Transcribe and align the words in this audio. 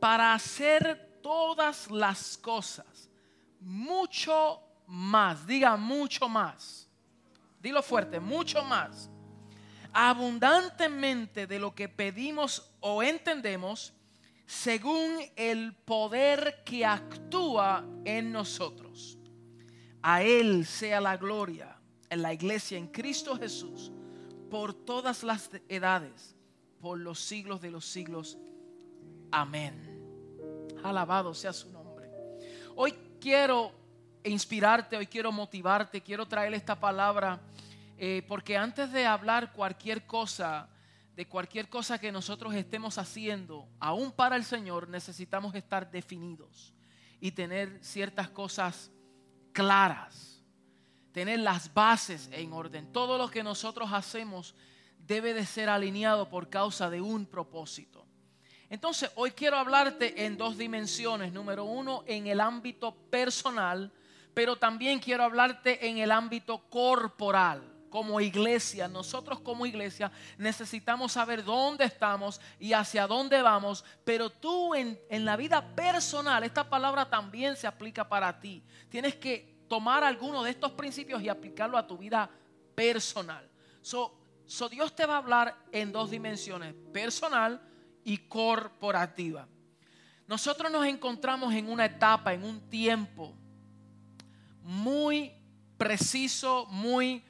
para 0.00 0.34
hacer 0.34 1.20
todas 1.22 1.90
las 1.90 2.36
cosas 2.38 3.08
mucho 3.60 4.60
más, 4.86 5.46
diga 5.46 5.76
mucho 5.76 6.28
más, 6.28 6.88
dilo 7.60 7.82
fuerte, 7.82 8.18
mucho 8.18 8.64
más, 8.64 9.10
abundantemente 9.92 11.46
de 11.46 11.58
lo 11.58 11.74
que 11.74 11.88
pedimos 11.88 12.72
o 12.80 13.02
entendemos, 13.02 13.92
según 14.46 15.18
el 15.36 15.74
poder 15.74 16.62
que 16.64 16.84
actúa 16.84 17.84
en 18.04 18.32
nosotros. 18.32 19.18
A 20.02 20.22
Él 20.22 20.66
sea 20.66 21.00
la 21.00 21.16
gloria 21.16 21.76
en 22.08 22.22
la 22.22 22.32
iglesia, 22.32 22.76
en 22.78 22.88
Cristo 22.88 23.36
Jesús, 23.36 23.92
por 24.50 24.74
todas 24.74 25.22
las 25.22 25.50
edades, 25.68 26.34
por 26.80 26.98
los 26.98 27.20
siglos 27.20 27.60
de 27.60 27.70
los 27.70 27.84
siglos. 27.84 28.38
Amén. 29.30 29.89
Alabado 30.82 31.34
sea 31.34 31.52
su 31.52 31.70
nombre. 31.70 32.10
Hoy 32.76 32.94
quiero 33.20 33.72
inspirarte, 34.24 34.96
hoy 34.96 35.06
quiero 35.06 35.32
motivarte, 35.32 36.00
quiero 36.00 36.26
traer 36.26 36.54
esta 36.54 36.78
palabra, 36.78 37.40
eh, 37.98 38.24
porque 38.28 38.56
antes 38.56 38.92
de 38.92 39.06
hablar 39.06 39.52
cualquier 39.52 40.06
cosa, 40.06 40.68
de 41.14 41.26
cualquier 41.26 41.68
cosa 41.68 41.98
que 41.98 42.12
nosotros 42.12 42.54
estemos 42.54 42.98
haciendo, 42.98 43.68
aún 43.78 44.12
para 44.12 44.36
el 44.36 44.44
Señor, 44.44 44.88
necesitamos 44.88 45.54
estar 45.54 45.90
definidos 45.90 46.74
y 47.20 47.32
tener 47.32 47.78
ciertas 47.82 48.30
cosas 48.30 48.90
claras, 49.52 50.42
tener 51.12 51.40
las 51.40 51.72
bases 51.74 52.28
en 52.32 52.52
orden. 52.52 52.92
Todo 52.92 53.18
lo 53.18 53.30
que 53.30 53.42
nosotros 53.42 53.90
hacemos 53.92 54.54
debe 54.98 55.34
de 55.34 55.44
ser 55.44 55.68
alineado 55.68 56.28
por 56.28 56.48
causa 56.48 56.88
de 56.88 57.00
un 57.00 57.26
propósito. 57.26 57.99
Entonces, 58.70 59.10
hoy 59.16 59.32
quiero 59.32 59.56
hablarte 59.56 60.24
en 60.24 60.36
dos 60.36 60.56
dimensiones. 60.56 61.32
Número 61.32 61.64
uno, 61.64 62.04
en 62.06 62.28
el 62.28 62.40
ámbito 62.40 62.94
personal, 63.10 63.92
pero 64.32 64.56
también 64.56 65.00
quiero 65.00 65.24
hablarte 65.24 65.88
en 65.88 65.98
el 65.98 66.12
ámbito 66.12 66.58
corporal. 66.70 67.66
Como 67.90 68.20
iglesia, 68.20 68.86
nosotros 68.86 69.40
como 69.40 69.66
iglesia 69.66 70.12
necesitamos 70.38 71.10
saber 71.10 71.42
dónde 71.42 71.84
estamos 71.84 72.40
y 72.60 72.72
hacia 72.72 73.08
dónde 73.08 73.42
vamos, 73.42 73.84
pero 74.04 74.30
tú 74.30 74.76
en, 74.76 74.96
en 75.08 75.24
la 75.24 75.36
vida 75.36 75.74
personal, 75.74 76.44
esta 76.44 76.70
palabra 76.70 77.10
también 77.10 77.56
se 77.56 77.66
aplica 77.66 78.08
para 78.08 78.38
ti. 78.38 78.62
Tienes 78.88 79.16
que 79.16 79.64
tomar 79.66 80.04
alguno 80.04 80.44
de 80.44 80.52
estos 80.52 80.70
principios 80.70 81.20
y 81.20 81.28
aplicarlo 81.28 81.76
a 81.76 81.88
tu 81.88 81.98
vida 81.98 82.30
personal. 82.76 83.50
So, 83.82 84.16
Dios 84.70 84.94
te 84.94 85.04
va 85.06 85.14
a 85.14 85.18
hablar 85.18 85.56
en 85.72 85.90
dos 85.90 86.10
dimensiones, 86.10 86.74
personal 86.92 87.60
y 88.04 88.18
corporativa. 88.18 89.46
Nosotros 90.26 90.70
nos 90.70 90.86
encontramos 90.86 91.52
en 91.54 91.68
una 91.68 91.86
etapa, 91.86 92.32
en 92.32 92.44
un 92.44 92.60
tiempo 92.68 93.34
muy 94.62 95.32
preciso, 95.76 96.66
muy 96.66 97.24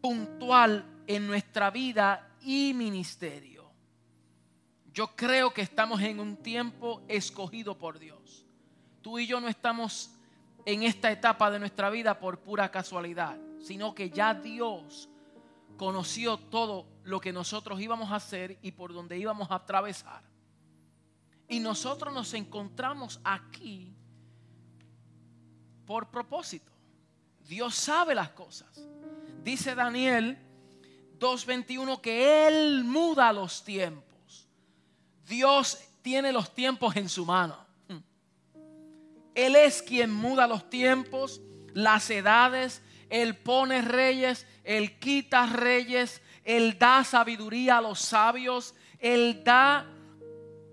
puntual 0.00 0.84
en 1.06 1.26
nuestra 1.26 1.70
vida 1.70 2.34
y 2.40 2.72
ministerio. 2.74 3.70
Yo 4.92 5.14
creo 5.14 5.52
que 5.52 5.60
estamos 5.60 6.00
en 6.00 6.20
un 6.20 6.36
tiempo 6.36 7.02
escogido 7.08 7.76
por 7.76 7.98
Dios. 7.98 8.46
Tú 9.02 9.18
y 9.18 9.26
yo 9.26 9.40
no 9.40 9.48
estamos 9.48 10.10
en 10.64 10.82
esta 10.82 11.10
etapa 11.10 11.50
de 11.50 11.58
nuestra 11.58 11.90
vida 11.90 12.18
por 12.18 12.40
pura 12.40 12.70
casualidad, 12.70 13.36
sino 13.60 13.94
que 13.94 14.08
ya 14.08 14.32
Dios 14.32 15.08
conoció 15.76 16.38
todo 16.38 16.86
lo 17.04 17.20
que 17.20 17.32
nosotros 17.32 17.80
íbamos 17.80 18.10
a 18.10 18.16
hacer 18.16 18.58
y 18.62 18.72
por 18.72 18.92
donde 18.92 19.18
íbamos 19.18 19.50
a 19.50 19.56
atravesar. 19.56 20.22
Y 21.48 21.60
nosotros 21.60 22.12
nos 22.12 22.34
encontramos 22.34 23.20
aquí 23.22 23.94
por 25.86 26.10
propósito. 26.10 26.72
Dios 27.48 27.74
sabe 27.74 28.14
las 28.14 28.30
cosas. 28.30 28.80
Dice 29.44 29.74
Daniel 29.74 30.36
2.21 31.18 32.00
que 32.00 32.48
Él 32.48 32.84
muda 32.84 33.32
los 33.32 33.62
tiempos. 33.62 34.48
Dios 35.26 35.78
tiene 36.02 36.32
los 36.32 36.52
tiempos 36.52 36.96
en 36.96 37.08
su 37.08 37.24
mano. 37.24 37.66
Él 39.34 39.54
es 39.54 39.82
quien 39.82 40.10
muda 40.10 40.46
los 40.46 40.68
tiempos, 40.70 41.42
las 41.74 42.08
edades. 42.10 42.82
Él 43.10 43.36
pone 43.36 43.82
reyes, 43.82 44.46
Él 44.66 44.98
quita 44.98 45.46
reyes, 45.46 46.20
Él 46.42 46.76
da 46.76 47.04
sabiduría 47.04 47.78
a 47.78 47.80
los 47.80 48.00
sabios, 48.00 48.74
Él 48.98 49.44
da 49.44 49.86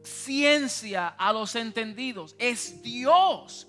ciencia 0.01 1.09
a 1.09 1.31
los 1.31 1.55
entendidos. 1.55 2.35
Es 2.39 2.81
Dios 2.81 3.67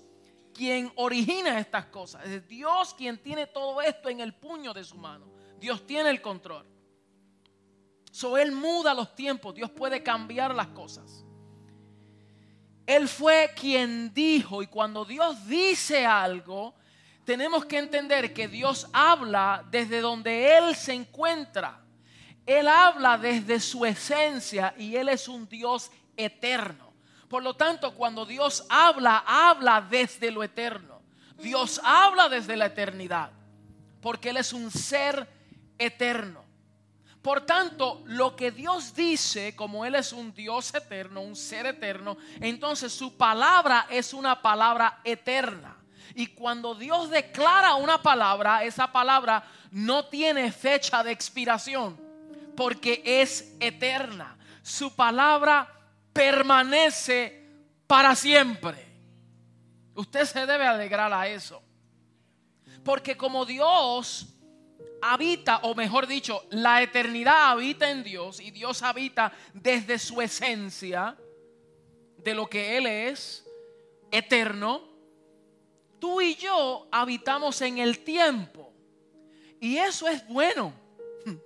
quien 0.51 0.91
origina 0.95 1.59
estas 1.59 1.85
cosas. 1.85 2.25
Es 2.25 2.47
Dios 2.47 2.95
quien 2.95 3.21
tiene 3.21 3.45
todo 3.45 3.81
esto 3.81 4.09
en 4.09 4.19
el 4.19 4.33
puño 4.33 4.73
de 4.73 4.83
su 4.83 4.97
mano. 4.97 5.27
Dios 5.59 5.85
tiene 5.85 6.09
el 6.09 6.21
control. 6.21 6.65
So, 8.11 8.37
él 8.37 8.51
muda 8.51 8.95
los 8.95 9.13
tiempos. 9.13 9.53
Dios 9.53 9.69
puede 9.69 10.01
cambiar 10.01 10.55
las 10.55 10.67
cosas. 10.67 11.23
Él 12.87 13.07
fue 13.07 13.51
quien 13.55 14.13
dijo, 14.13 14.63
y 14.63 14.67
cuando 14.67 15.05
Dios 15.05 15.45
dice 15.47 16.05
algo, 16.05 16.73
tenemos 17.25 17.65
que 17.65 17.79
entender 17.79 18.33
que 18.33 18.47
Dios 18.47 18.87
habla 18.93 19.65
desde 19.71 19.99
donde 19.99 20.57
Él 20.57 20.75
se 20.75 20.93
encuentra. 20.93 21.81
Él 22.45 22.67
habla 22.67 23.17
desde 23.17 23.59
su 23.59 23.85
esencia 23.85 24.75
y 24.77 24.95
Él 24.95 25.09
es 25.09 25.27
un 25.27 25.49
Dios 25.49 25.91
eterno. 26.15 26.93
Por 27.27 27.41
lo 27.41 27.55
tanto, 27.55 27.95
cuando 27.95 28.25
Dios 28.25 28.65
habla, 28.69 29.23
habla 29.25 29.81
desde 29.81 30.29
lo 30.29 30.43
eterno. 30.43 31.01
Dios 31.37 31.81
habla 31.83 32.29
desde 32.29 32.55
la 32.55 32.67
eternidad, 32.67 33.31
porque 34.01 34.29
Él 34.29 34.37
es 34.37 34.53
un 34.53 34.69
ser 34.69 35.27
eterno. 35.79 36.45
Por 37.23 37.41
tanto, 37.41 38.03
lo 38.05 38.35
que 38.35 38.51
Dios 38.51 38.93
dice, 38.93 39.55
como 39.55 39.83
Él 39.83 39.95
es 39.95 40.13
un 40.13 40.31
Dios 40.31 40.73
eterno, 40.75 41.21
un 41.21 41.35
ser 41.35 41.65
eterno, 41.65 42.17
entonces 42.39 42.93
su 42.93 43.17
palabra 43.17 43.87
es 43.89 44.13
una 44.13 44.43
palabra 44.43 45.01
eterna. 45.03 45.75
Y 46.13 46.27
cuando 46.27 46.75
Dios 46.75 47.09
declara 47.09 47.75
una 47.75 48.01
palabra, 48.01 48.63
esa 48.63 48.91
palabra 48.91 49.43
no 49.71 50.05
tiene 50.05 50.51
fecha 50.51 51.03
de 51.03 51.11
expiración, 51.11 51.99
porque 52.55 53.01
es 53.05 53.55
eterna. 53.59 54.37
Su 54.61 54.95
palabra 54.95 55.67
permanece 56.13 57.49
para 57.87 58.15
siempre. 58.15 58.85
Usted 59.95 60.25
se 60.25 60.45
debe 60.45 60.65
alegrar 60.65 61.11
a 61.13 61.27
eso. 61.27 61.61
Porque 62.83 63.17
como 63.17 63.45
Dios 63.45 64.27
habita, 65.01 65.59
o 65.63 65.75
mejor 65.75 66.07
dicho, 66.07 66.45
la 66.51 66.81
eternidad 66.81 67.51
habita 67.51 67.89
en 67.89 68.03
Dios 68.03 68.39
y 68.39 68.51
Dios 68.51 68.83
habita 68.83 69.31
desde 69.53 69.99
su 69.99 70.21
esencia, 70.21 71.17
de 72.17 72.33
lo 72.33 72.47
que 72.47 72.77
Él 72.77 72.87
es, 72.87 73.45
eterno, 74.11 74.94
tú 75.99 76.21
y 76.21 76.35
yo 76.35 76.87
habitamos 76.91 77.61
en 77.61 77.77
el 77.77 78.03
tiempo. 78.03 78.73
Y 79.59 79.77
eso 79.77 80.07
es 80.07 80.27
bueno. 80.27 80.73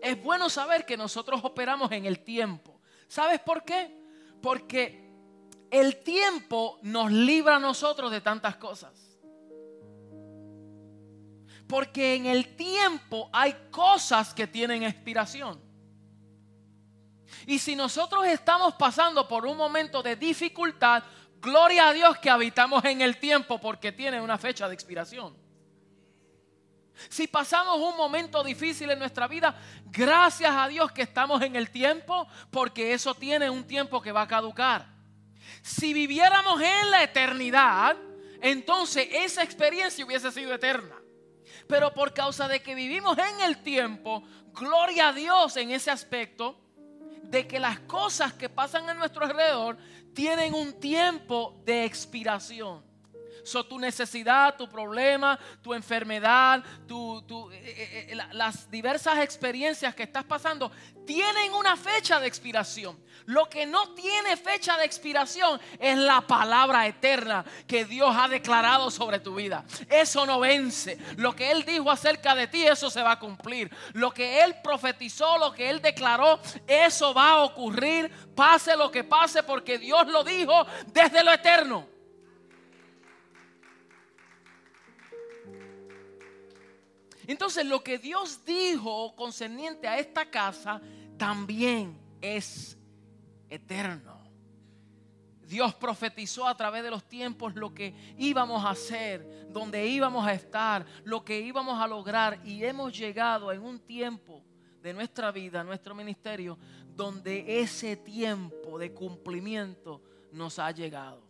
Es 0.00 0.22
bueno 0.22 0.48
saber 0.50 0.84
que 0.84 0.96
nosotros 0.96 1.40
operamos 1.42 1.90
en 1.90 2.04
el 2.04 2.20
tiempo. 2.20 2.80
¿Sabes 3.08 3.40
por 3.40 3.64
qué? 3.64 3.90
Porque 4.40 5.10
el 5.70 6.02
tiempo 6.02 6.78
nos 6.82 7.10
libra 7.10 7.56
a 7.56 7.60
nosotros 7.60 8.10
de 8.10 8.20
tantas 8.20 8.56
cosas. 8.56 9.18
Porque 11.66 12.14
en 12.14 12.26
el 12.26 12.54
tiempo 12.54 13.28
hay 13.32 13.54
cosas 13.70 14.32
que 14.32 14.46
tienen 14.46 14.82
expiración. 14.84 15.60
Y 17.46 17.58
si 17.58 17.74
nosotros 17.74 18.26
estamos 18.26 18.74
pasando 18.74 19.26
por 19.26 19.46
un 19.46 19.56
momento 19.56 20.02
de 20.02 20.16
dificultad, 20.16 21.02
gloria 21.46 21.88
a 21.88 21.92
Dios 21.92 22.18
que 22.18 22.28
habitamos 22.28 22.84
en 22.84 23.00
el 23.00 23.18
tiempo 23.18 23.60
porque 23.60 23.92
tiene 23.92 24.20
una 24.20 24.36
fecha 24.36 24.66
de 24.66 24.74
expiración. 24.74 25.36
Si 27.08 27.28
pasamos 27.28 27.78
un 27.78 27.96
momento 27.96 28.42
difícil 28.42 28.90
en 28.90 28.98
nuestra 28.98 29.28
vida, 29.28 29.54
gracias 29.86 30.50
a 30.50 30.66
Dios 30.66 30.90
que 30.90 31.02
estamos 31.02 31.40
en 31.42 31.54
el 31.54 31.70
tiempo, 31.70 32.26
porque 32.50 32.94
eso 32.94 33.14
tiene 33.14 33.48
un 33.48 33.64
tiempo 33.64 34.02
que 34.02 34.10
va 34.10 34.22
a 34.22 34.26
caducar. 34.26 34.86
Si 35.62 35.94
viviéramos 35.94 36.60
en 36.60 36.90
la 36.90 37.04
eternidad, 37.04 37.96
entonces 38.40 39.06
esa 39.12 39.44
experiencia 39.44 40.04
hubiese 40.04 40.32
sido 40.32 40.52
eterna. 40.52 40.96
Pero 41.68 41.92
por 41.94 42.12
causa 42.12 42.48
de 42.48 42.60
que 42.60 42.74
vivimos 42.74 43.16
en 43.18 43.40
el 43.42 43.62
tiempo, 43.62 44.24
gloria 44.52 45.08
a 45.08 45.12
Dios 45.12 45.56
en 45.58 45.70
ese 45.70 45.92
aspecto, 45.92 46.58
de 47.30 47.46
que 47.46 47.58
las 47.58 47.80
cosas 47.80 48.32
que 48.32 48.48
pasan 48.48 48.88
a 48.88 48.94
nuestro 48.94 49.24
alrededor 49.24 49.76
tienen 50.16 50.54
un 50.54 50.72
tiempo 50.72 51.54
de 51.66 51.84
expiración. 51.84 52.85
So, 53.46 53.64
tu 53.64 53.78
necesidad, 53.78 54.56
tu 54.56 54.68
problema, 54.68 55.38
tu 55.62 55.72
enfermedad, 55.72 56.64
tu, 56.88 57.22
tu, 57.22 57.48
eh, 57.52 57.62
eh, 57.64 58.06
eh, 58.10 58.18
las 58.32 58.68
diversas 58.68 59.20
experiencias 59.20 59.94
que 59.94 60.02
estás 60.02 60.24
pasando 60.24 60.72
tienen 61.06 61.54
una 61.54 61.76
fecha 61.76 62.18
de 62.18 62.26
expiración. 62.26 62.98
Lo 63.26 63.48
que 63.48 63.64
no 63.64 63.94
tiene 63.94 64.36
fecha 64.36 64.76
de 64.76 64.84
expiración 64.84 65.60
es 65.78 65.96
la 65.96 66.22
palabra 66.22 66.88
eterna 66.88 67.44
que 67.68 67.84
Dios 67.84 68.12
ha 68.18 68.26
declarado 68.26 68.90
sobre 68.90 69.20
tu 69.20 69.36
vida. 69.36 69.64
Eso 69.88 70.26
no 70.26 70.40
vence. 70.40 70.98
Lo 71.16 71.36
que 71.36 71.52
Él 71.52 71.64
dijo 71.64 71.88
acerca 71.88 72.34
de 72.34 72.48
ti, 72.48 72.66
eso 72.66 72.90
se 72.90 73.02
va 73.02 73.12
a 73.12 73.18
cumplir. 73.20 73.70
Lo 73.92 74.10
que 74.10 74.42
Él 74.42 74.56
profetizó, 74.60 75.38
lo 75.38 75.52
que 75.52 75.70
Él 75.70 75.80
declaró, 75.80 76.40
eso 76.66 77.14
va 77.14 77.30
a 77.30 77.42
ocurrir. 77.44 78.10
Pase 78.34 78.76
lo 78.76 78.90
que 78.90 79.04
pase 79.04 79.44
porque 79.44 79.78
Dios 79.78 80.08
lo 80.08 80.24
dijo 80.24 80.66
desde 80.88 81.22
lo 81.22 81.32
eterno. 81.32 81.95
Entonces 87.26 87.66
lo 87.66 87.82
que 87.82 87.98
Dios 87.98 88.44
dijo 88.44 89.14
concerniente 89.16 89.88
a 89.88 89.98
esta 89.98 90.30
casa 90.30 90.80
también 91.16 91.98
es 92.20 92.78
eterno. 93.48 94.16
Dios 95.46 95.74
profetizó 95.74 96.46
a 96.48 96.56
través 96.56 96.82
de 96.82 96.90
los 96.90 97.04
tiempos 97.04 97.54
lo 97.54 97.72
que 97.72 97.94
íbamos 98.18 98.64
a 98.64 98.70
hacer, 98.70 99.46
donde 99.48 99.86
íbamos 99.86 100.26
a 100.26 100.32
estar, 100.32 100.84
lo 101.04 101.24
que 101.24 101.40
íbamos 101.40 101.80
a 101.80 101.86
lograr 101.86 102.40
y 102.44 102.64
hemos 102.64 102.96
llegado 102.96 103.52
en 103.52 103.62
un 103.62 103.78
tiempo 103.78 104.44
de 104.82 104.92
nuestra 104.92 105.30
vida, 105.30 105.62
nuestro 105.62 105.94
ministerio, 105.94 106.58
donde 106.88 107.60
ese 107.60 107.96
tiempo 107.96 108.78
de 108.78 108.92
cumplimiento 108.92 110.02
nos 110.32 110.58
ha 110.58 110.70
llegado. 110.72 111.22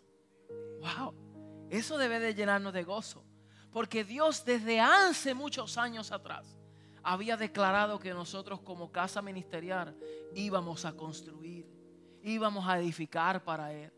Wow, 0.81 1.66
eso 1.69 1.99
debe 1.99 2.19
de 2.19 2.34
llenarnos 2.34 2.72
de 2.72 2.84
gozo, 2.84 3.25
porque 3.76 4.05
Dios 4.05 4.43
desde 4.43 4.81
hace 4.81 5.34
muchos 5.34 5.76
años 5.76 6.11
atrás 6.11 6.56
había 7.02 7.37
declarado 7.37 7.99
que 7.99 8.14
nosotros 8.14 8.62
como 8.62 8.90
casa 8.90 9.20
ministerial 9.20 9.94
íbamos 10.34 10.87
a 10.87 10.96
construir, 10.96 11.69
íbamos 12.23 12.67
a 12.67 12.78
edificar 12.78 13.44
para 13.44 13.75
Él, 13.75 13.93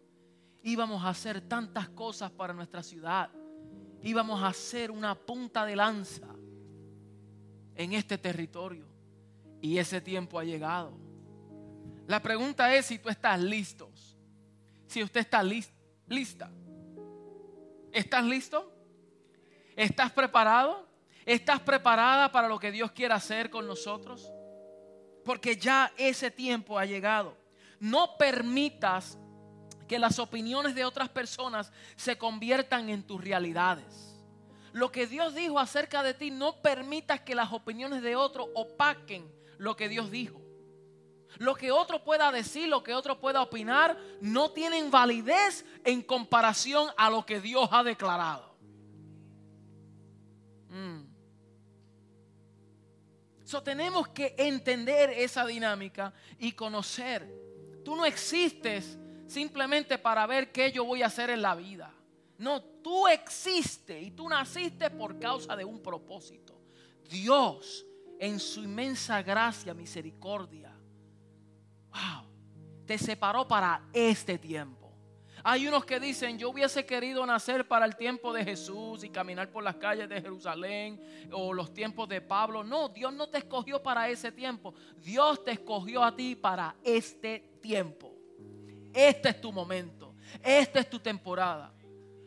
íbamos 0.64 1.04
a 1.04 1.10
hacer 1.10 1.40
tantas 1.42 1.88
cosas 1.90 2.28
para 2.32 2.52
nuestra 2.52 2.82
ciudad, 2.82 3.30
íbamos 4.02 4.42
a 4.42 4.48
hacer 4.48 4.90
una 4.90 5.14
punta 5.14 5.64
de 5.64 5.76
lanza 5.76 6.26
en 7.76 7.92
este 7.92 8.18
territorio. 8.18 8.88
Y 9.60 9.78
ese 9.78 10.00
tiempo 10.00 10.40
ha 10.40 10.44
llegado. 10.44 10.98
La 12.08 12.20
pregunta 12.20 12.74
es 12.74 12.86
si 12.86 12.98
tú 12.98 13.10
estás 13.10 13.38
listo. 13.38 13.92
Si 14.88 15.04
usted 15.04 15.20
está 15.20 15.40
lista. 15.40 16.50
¿Estás 17.92 18.24
listo? 18.24 18.74
¿Estás 19.78 20.10
preparado? 20.10 20.84
¿Estás 21.24 21.60
preparada 21.60 22.32
para 22.32 22.48
lo 22.48 22.58
que 22.58 22.72
Dios 22.72 22.90
quiere 22.90 23.14
hacer 23.14 23.48
con 23.48 23.64
nosotros? 23.64 24.28
Porque 25.24 25.56
ya 25.56 25.92
ese 25.96 26.32
tiempo 26.32 26.80
ha 26.80 26.84
llegado. 26.84 27.36
No 27.78 28.16
permitas 28.16 29.16
que 29.86 30.00
las 30.00 30.18
opiniones 30.18 30.74
de 30.74 30.84
otras 30.84 31.08
personas 31.08 31.70
se 31.94 32.18
conviertan 32.18 32.88
en 32.88 33.04
tus 33.04 33.22
realidades. 33.22 34.16
Lo 34.72 34.90
que 34.90 35.06
Dios 35.06 35.36
dijo 35.36 35.60
acerca 35.60 36.02
de 36.02 36.12
ti, 36.12 36.32
no 36.32 36.60
permitas 36.60 37.20
que 37.20 37.36
las 37.36 37.52
opiniones 37.52 38.02
de 38.02 38.16
otros 38.16 38.48
opaquen 38.56 39.32
lo 39.58 39.76
que 39.76 39.88
Dios 39.88 40.10
dijo. 40.10 40.42
Lo 41.36 41.54
que 41.54 41.70
otro 41.70 42.02
pueda 42.02 42.32
decir, 42.32 42.68
lo 42.68 42.82
que 42.82 42.94
otro 42.94 43.20
pueda 43.20 43.42
opinar, 43.42 43.96
no 44.20 44.50
tienen 44.50 44.90
validez 44.90 45.64
en 45.84 46.02
comparación 46.02 46.88
a 46.96 47.08
lo 47.10 47.24
que 47.24 47.40
Dios 47.40 47.68
ha 47.70 47.84
declarado. 47.84 48.47
Mm. 50.70 51.18
So, 53.44 53.62
tenemos 53.62 54.08
que 54.08 54.34
entender 54.36 55.10
esa 55.10 55.46
dinámica 55.46 56.12
y 56.38 56.52
conocer. 56.52 57.26
Tú 57.84 57.96
no 57.96 58.04
existes 58.04 58.98
simplemente 59.26 59.96
para 59.96 60.26
ver 60.26 60.52
qué 60.52 60.70
yo 60.70 60.84
voy 60.84 61.02
a 61.02 61.06
hacer 61.06 61.30
en 61.30 61.40
la 61.40 61.54
vida. 61.54 61.94
No, 62.36 62.62
tú 62.62 63.08
existes 63.08 64.02
y 64.02 64.10
tú 64.10 64.28
naciste 64.28 64.90
por 64.90 65.18
causa 65.18 65.56
de 65.56 65.64
un 65.64 65.82
propósito. 65.82 66.60
Dios, 67.08 67.86
en 68.20 68.38
su 68.38 68.62
inmensa 68.62 69.22
gracia, 69.22 69.74
misericordia, 69.74 70.72
wow, 71.90 72.28
te 72.86 72.98
separó 72.98 73.48
para 73.48 73.82
este 73.92 74.38
tiempo. 74.38 74.77
Hay 75.50 75.66
unos 75.66 75.86
que 75.86 75.98
dicen, 75.98 76.38
yo 76.38 76.50
hubiese 76.50 76.84
querido 76.84 77.24
nacer 77.24 77.66
para 77.66 77.86
el 77.86 77.96
tiempo 77.96 78.34
de 78.34 78.44
Jesús 78.44 79.02
y 79.02 79.08
caminar 79.08 79.50
por 79.50 79.64
las 79.64 79.76
calles 79.76 80.06
de 80.06 80.20
Jerusalén 80.20 81.00
o 81.32 81.54
los 81.54 81.72
tiempos 81.72 82.06
de 82.06 82.20
Pablo. 82.20 82.62
No, 82.62 82.90
Dios 82.90 83.14
no 83.14 83.30
te 83.30 83.38
escogió 83.38 83.82
para 83.82 84.10
ese 84.10 84.30
tiempo. 84.30 84.74
Dios 84.98 85.42
te 85.42 85.52
escogió 85.52 86.04
a 86.04 86.14
ti 86.14 86.34
para 86.34 86.76
este 86.84 87.56
tiempo. 87.62 88.14
Este 88.92 89.30
es 89.30 89.40
tu 89.40 89.50
momento. 89.50 90.14
Esta 90.42 90.80
es 90.80 90.90
tu 90.90 90.98
temporada. 90.98 91.72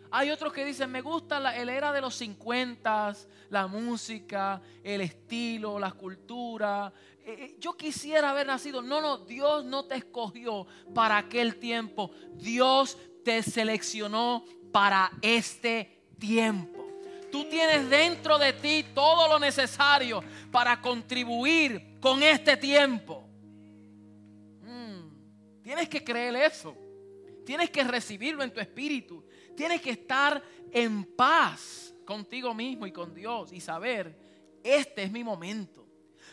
Hay 0.10 0.32
otros 0.32 0.52
que 0.52 0.66
dicen, 0.66 0.92
me 0.92 1.02
gusta 1.02 1.40
la, 1.40 1.56
el 1.56 1.70
era 1.70 1.94
de 1.94 2.02
los 2.02 2.16
50, 2.16 3.14
la 3.50 3.68
música, 3.68 4.60
el 4.84 5.00
estilo, 5.00 5.78
la 5.78 5.92
cultura. 5.92 6.92
Eh, 7.24 7.36
eh, 7.38 7.56
yo 7.60 7.78
quisiera 7.78 8.32
haber 8.32 8.48
nacido. 8.48 8.82
No, 8.82 9.00
no, 9.00 9.20
Dios 9.20 9.64
no 9.64 9.86
te 9.86 9.96
escogió 9.96 10.66
para 10.94 11.18
aquel 11.18 11.58
tiempo. 11.58 12.12
Dios 12.34 12.98
te 13.24 13.44
seleccionó 13.44 14.44
para 14.72 15.12
este 15.22 16.06
tiempo. 16.20 16.86
Tú 17.32 17.46
tienes 17.46 17.90
dentro 17.90 18.38
de 18.38 18.54
ti 18.54 18.86
todo 18.94 19.28
lo 19.28 19.40
necesario 19.40 20.22
para 20.52 20.82
contribuir 20.82 21.98
con 22.02 22.22
este 22.22 22.58
tiempo. 22.58 23.24
Mm, 24.62 25.62
tienes 25.64 25.88
que 25.88 26.04
creer 26.04 26.36
eso. 26.36 26.76
Tienes 27.46 27.70
que 27.70 27.84
recibirlo 27.84 28.44
en 28.44 28.54
tu 28.54 28.60
espíritu. 28.60 29.26
Tienes 29.56 29.82
que 29.82 29.92
estar 29.92 30.42
en 30.72 31.06
paz 31.16 31.94
contigo 32.06 32.54
mismo 32.54 32.86
y 32.86 32.92
con 32.92 33.14
Dios 33.14 33.54
y 33.54 33.62
saber, 33.62 34.18
este 34.64 35.04
es 35.04 35.12
mi 35.12 35.24
momento. 35.24 35.88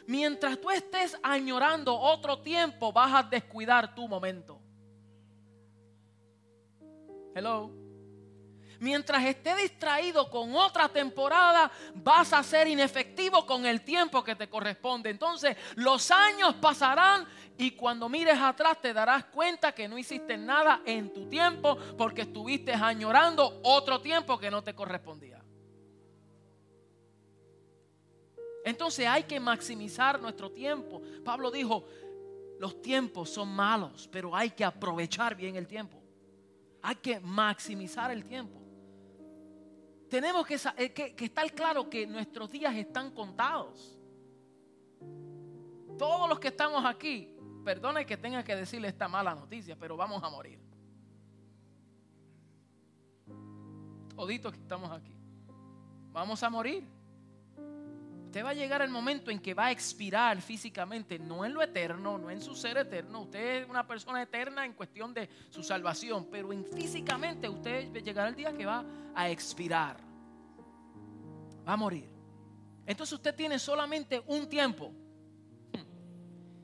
Mientras 0.07 0.61
tú 0.61 0.71
estés 0.71 1.17
añorando 1.23 1.95
otro 1.95 2.41
tiempo, 2.41 2.93
vas 2.93 3.15
a 3.15 3.29
descuidar 3.29 3.95
tu 3.95 4.09
momento. 4.09 4.58
Mientras 8.81 9.25
esté 9.25 9.57
distraído 9.57 10.31
con 10.31 10.55
otra 10.55 10.89
temporada, 10.89 11.71
vas 11.95 12.33
a 12.33 12.43
ser 12.45 12.69
inefectivo 12.69 13.45
con 13.45 13.67
el 13.67 13.83
tiempo 13.83 14.23
que 14.23 14.37
te 14.37 14.49
corresponde. 14.49 15.11
Entonces, 15.11 15.57
los 15.75 16.11
años 16.13 16.55
pasarán 16.61 17.27
y 17.57 17.73
cuando 17.73 18.09
mires 18.09 18.39
atrás 18.39 18.81
te 18.81 18.93
darás 18.93 19.25
cuenta 19.27 19.73
que 19.73 19.89
no 19.89 19.99
hiciste 19.99 20.37
nada 20.37 20.83
en 20.87 21.13
tu 21.13 21.29
tiempo 21.29 21.77
porque 21.97 22.23
estuviste 22.23 22.73
añorando 22.73 23.61
otro 23.65 24.01
tiempo 24.01 24.39
que 24.39 24.51
no 24.51 24.63
te 24.63 24.75
correspondía. 24.75 25.43
Entonces 28.65 29.07
hay 29.07 29.25
que 29.25 29.41
maximizar 29.41 30.21
nuestro 30.21 30.53
tiempo. 30.53 31.03
Pablo 31.25 31.51
dijo, 31.51 31.85
los 32.61 32.81
tiempos 32.81 33.31
son 33.31 33.49
malos, 33.49 34.09
pero 34.13 34.37
hay 34.37 34.51
que 34.51 34.65
aprovechar 34.65 35.35
bien 35.35 35.57
el 35.57 35.67
tiempo. 35.67 35.98
Hay 36.83 36.97
que 36.97 37.21
maximizar 37.21 38.11
el 38.11 38.25
tiempo. 38.25 38.61
Tenemos 40.09 40.47
que, 40.47 40.59
eh, 40.77 40.93
que, 40.93 41.25
estar 41.25 41.51
claro 41.53 41.91
que 41.91 42.07
nuestros 42.07 42.51
días 42.51 42.75
están 42.75 43.11
contados. 43.11 43.99
Todos 45.99 46.29
los 46.29 46.39
que 46.39 46.49
estamos 46.49 46.85
aquí, 46.85 47.35
perdone 47.65 48.07
que 48.07 48.17
tenga 48.17 48.43
que 48.43 48.57
decirle 48.57 48.89
esta 48.89 49.09
mala 49.09 49.35
noticia, 49.35 49.77
pero 49.77 49.97
vamos 49.97 50.23
a 50.23 50.31
morir. 50.31 50.61
Toditos 54.15 54.53
que 54.53 54.61
estamos 54.61 54.91
aquí. 54.91 55.15
Vamos 56.11 56.43
a 56.43 56.51
morir. 56.51 56.98
Usted 58.29 58.45
va 58.45 58.51
a 58.51 58.55
llegar 58.55 58.83
el 58.83 58.91
momento 58.91 59.31
en 59.31 59.39
que 59.39 59.55
va 59.55 59.69
a 59.69 59.71
expirar 59.71 60.43
físicamente, 60.43 61.19
no 61.19 61.47
en 61.47 61.55
lo 61.55 61.63
eterno, 61.63 62.19
no 62.19 62.29
en 62.31 62.43
su 62.43 62.55
ser 62.55 62.77
eterno. 62.77 63.23
Usted 63.23 63.63
es 63.63 63.69
una 63.71 63.87
persona 63.87 64.23
eterna 64.23 64.67
en 64.67 64.75
cuestión 64.75 65.15
de 65.15 65.31
su 65.49 65.63
salvación, 65.63 66.29
pero 66.31 66.53
en 66.53 66.63
físicamente 66.63 67.49
usted 67.49 67.91
llegará 68.05 68.29
el 68.29 68.35
día 68.35 68.53
que 68.53 68.67
va 68.67 68.85
a 69.15 69.31
expirar. 69.31 69.97
Va 71.67 71.73
a 71.73 71.77
morir. 71.79 72.11
Entonces 72.85 73.15
usted 73.15 73.35
tiene 73.35 73.59
solamente 73.59 74.23
un 74.27 74.47
tiempo. 74.47 74.93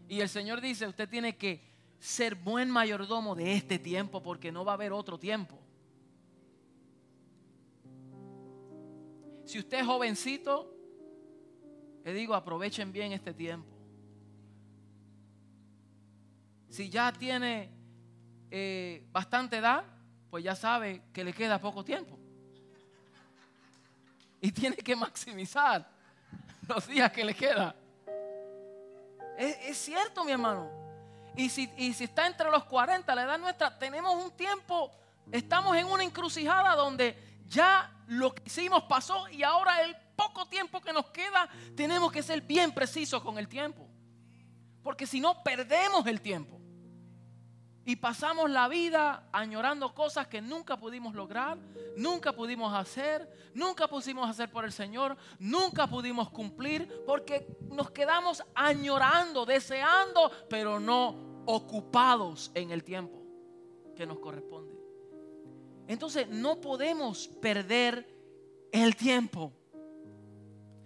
Y 0.06 0.21
el 0.21 0.28
Señor 0.28 0.61
dice, 0.61 0.87
usted 0.87 1.09
tiene 1.09 1.35
que 1.38 1.62
ser 1.99 2.35
buen 2.35 2.68
mayordomo 2.68 3.35
de 3.35 3.54
este 3.54 3.78
tiempo 3.78 4.23
porque 4.23 4.52
no 4.52 4.66
va 4.66 4.73
a 4.73 4.75
haber 4.75 4.92
otro 4.92 5.18
tiempo. 5.18 5.59
Si 9.47 9.59
usted 9.59 9.78
es 9.78 9.87
jovencito, 9.87 10.73
le 12.04 12.12
digo, 12.12 12.34
aprovechen 12.34 12.92
bien 12.92 13.12
este 13.12 13.32
tiempo. 13.32 13.75
Si 16.68 16.90
ya 16.90 17.11
tiene 17.12 17.70
eh, 18.50 19.06
bastante 19.11 19.56
edad, 19.56 19.84
pues 20.30 20.44
ya 20.44 20.54
sabe 20.54 21.02
que 21.14 21.25
le 21.25 21.32
queda 21.32 21.58
poco 21.58 21.82
tiempo. 21.82 22.18
y 24.42 24.52
tiene 24.52 24.76
que 24.76 24.94
maximizar 24.94 25.88
los 26.68 26.87
días 26.87 27.11
que 27.11 27.25
le 27.25 27.34
queda. 27.34 27.75
Es, 29.38 29.78
cierto, 29.78 30.25
mi 30.25 30.32
hermano. 30.32 30.70
Y 31.34 31.49
si, 31.49 31.70
y 31.78 31.94
si 31.94 32.04
está 32.04 32.26
entre 32.26 32.50
los 32.50 32.64
40, 32.64 33.14
la 33.14 33.23
edad 33.23 33.38
nuestra, 33.38 33.78
tenemos 33.78 34.23
un 34.23 34.30
tiempo, 34.32 34.92
estamos 35.32 35.75
en 35.76 35.87
una 35.87 36.04
encrucijada 36.04 36.76
donde 36.76 37.16
ya 37.46 37.90
lo 38.08 38.34
que 38.34 38.42
hicimos 38.44 38.82
pasó 38.84 39.26
y 39.30 39.42
ahora 39.42 39.82
el 39.82 39.96
poco 40.16 40.47
tiempo 40.47 40.80
que 40.80 40.92
nos 40.92 41.06
queda, 41.11 41.49
tenemos 41.76 42.12
que 42.12 42.23
ser 42.23 42.40
bien 42.40 42.73
precisos 42.73 43.23
con 43.23 43.38
el 43.38 43.49
tiempo. 43.49 43.88
Porque 44.83 45.06
si 45.06 45.21
no, 45.21 45.42
perdemos 45.42 46.06
el 46.06 46.21
tiempo. 46.21 46.61
Y 47.87 47.97
pasamos 47.97 48.49
la 48.50 48.66
vida 48.68 49.28
añorando 49.30 49.94
cosas 49.94 50.26
que 50.26 50.40
nunca 50.40 50.78
pudimos 50.78 51.14
lograr, 51.14 51.59
nunca 51.97 52.33
pudimos 52.33 52.73
hacer, 52.73 53.30
nunca 53.52 53.88
pusimos 53.88 54.28
hacer 54.28 54.50
por 54.50 54.64
el 54.64 54.73
Señor, 54.73 55.18
nunca 55.38 55.87
pudimos 55.87 56.30
cumplir, 56.30 57.02
porque 57.06 57.47
nos 57.68 57.90
quedamos 57.90 58.42
añorando, 58.54 59.44
deseando, 59.44 60.30
pero 60.49 60.80
no 60.80 61.42
ocupados 61.47 62.50
en 62.54 62.71
el 62.71 62.83
tiempo 62.85 63.23
que 63.94 64.06
nos 64.06 64.18
corresponde. 64.18 64.75
Entonces 65.87 66.28
no 66.28 66.61
podemos 66.61 67.28
perder 67.28 68.09
el 68.73 68.97
tiempo. 68.97 69.52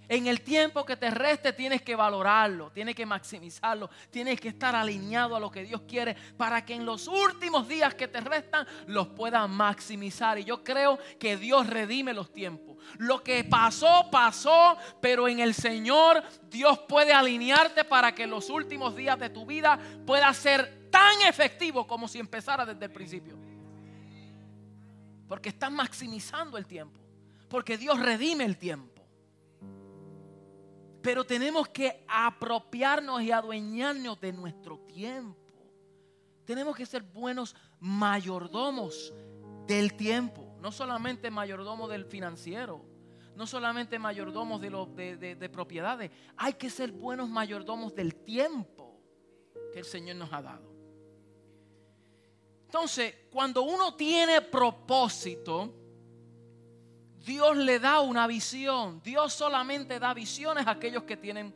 En 0.09 0.27
el 0.27 0.41
tiempo 0.41 0.87
que 0.87 0.97
te 0.97 1.11
reste 1.11 1.53
tienes 1.53 1.83
que 1.83 1.95
valorarlo, 1.95 2.71
tienes 2.71 2.95
que 2.95 3.05
maximizarlo, 3.05 3.91
tienes 4.11 4.41
que 4.41 4.49
estar 4.49 4.75
alineado 4.75 5.37
a 5.37 5.41
lo 5.41 5.50
que 5.50 5.65
Dios 5.65 5.83
quiere 5.83 6.17
para 6.37 6.65
que 6.65 6.75
en 6.75 6.87
los 6.87 7.09
últimos 7.09 7.69
días 7.69 7.95
que 7.95 8.09
te 8.09 8.21
restan 8.21 8.67
los 8.87 9.09
puedas 9.09 9.47
maximizar. 9.50 10.38
Y 10.38 10.45
yo 10.45 10.65
creo 10.65 10.99
que 11.19 11.37
Dios 11.37 11.67
redime 11.67 12.15
los 12.15 12.33
tiempos. 12.33 12.79
Lo 12.97 13.23
que 13.23 13.45
pasó, 13.45 14.09
pasó, 14.11 14.79
pero 15.03 15.29
en 15.29 15.41
el 15.41 15.53
Señor 15.53 16.23
Dios 16.49 16.79
puede 16.88 17.12
alinearte 17.12 17.85
para 17.85 18.15
que 18.15 18.27
los 18.27 18.49
últimos 18.49 18.97
días 18.97 19.19
de 19.19 19.29
tu 19.29 19.45
vida 19.45 19.79
pueda 20.07 20.33
ser 20.33 20.88
tan 20.91 21.21
efectivo 21.29 21.87
como 21.87 22.09
si 22.09 22.19
empezara 22.19 22.65
desde 22.65 22.87
el 22.87 22.93
principio. 22.93 23.37
Porque 25.29 25.50
estás 25.50 25.71
maximizando 25.71 26.57
el 26.57 26.67
tiempo. 26.67 26.99
Porque 27.50 27.77
Dios 27.77 28.00
redime 28.00 28.47
el 28.47 28.57
tiempo. 28.57 28.98
Pero 31.02 31.25
tenemos 31.25 31.69
que 31.69 32.05
apropiarnos 32.09 33.23
y 33.23 33.31
adueñarnos 33.31 34.21
de 34.21 34.33
nuestro 34.33 34.78
tiempo. 34.81 35.37
Tenemos 36.45 36.76
que 36.76 36.87
ser 36.87 37.02
buenos 37.02 37.55
mayordomos 37.81 39.12
del 39.67 39.95
tiempo. 39.95 40.57
No 40.61 40.73
solamente 40.73 41.31
mayordomos 41.31 41.90
del 41.90 42.05
financiero. 42.05 42.85
No 43.37 43.47
solamente 43.47 43.99
mayordomos 43.99 44.61
de, 44.61 45.37
de 45.37 45.49
propiedades. 45.49 46.11
Hay 46.37 46.55
que 46.55 46.71
ser 46.71 46.90
buenos 46.90 47.28
mayordomos 47.28 47.95
del 47.95 48.17
tiempo 48.17 49.00
que 49.73 49.78
el 49.78 49.85
Señor 49.85 50.17
nos 50.17 50.33
ha 50.33 50.43
dado. 50.43 50.69
Entonces, 52.64 53.14
cuando 53.31 53.62
uno 53.62 53.95
tiene 53.95 54.43
propósito, 54.43 55.73
Dios 57.25 57.57
le 57.57 57.79
da 57.79 58.01
una 58.01 58.27
visión. 58.27 59.01
Dios 59.03 59.33
solamente 59.33 59.99
da 59.99 60.15
visiones 60.15 60.67
a 60.67 60.73
aquellos 60.73 61.05
que 61.05 61.17
tienen 61.17 61.55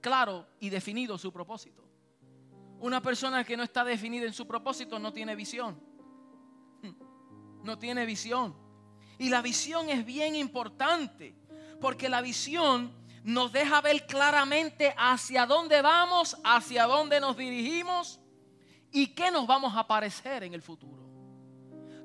claro 0.00 0.46
y 0.60 0.70
definido 0.70 1.18
su 1.18 1.32
propósito. 1.32 1.82
Una 2.80 3.00
persona 3.00 3.44
que 3.44 3.56
no 3.56 3.62
está 3.62 3.84
definida 3.84 4.26
en 4.26 4.32
su 4.32 4.46
propósito 4.46 4.98
no 4.98 5.12
tiene 5.12 5.34
visión. 5.34 5.80
No 7.62 7.78
tiene 7.78 8.04
visión. 8.04 8.56
Y 9.18 9.28
la 9.28 9.40
visión 9.40 9.88
es 9.88 10.04
bien 10.04 10.34
importante 10.34 11.36
porque 11.80 12.08
la 12.08 12.20
visión 12.20 12.92
nos 13.22 13.52
deja 13.52 13.80
ver 13.80 14.04
claramente 14.06 14.92
hacia 14.96 15.46
dónde 15.46 15.80
vamos, 15.80 16.36
hacia 16.42 16.86
dónde 16.86 17.20
nos 17.20 17.36
dirigimos 17.36 18.18
y 18.90 19.14
qué 19.14 19.30
nos 19.30 19.46
vamos 19.46 19.76
a 19.76 19.86
parecer 19.86 20.42
en 20.42 20.54
el 20.54 20.62
futuro. 20.62 21.02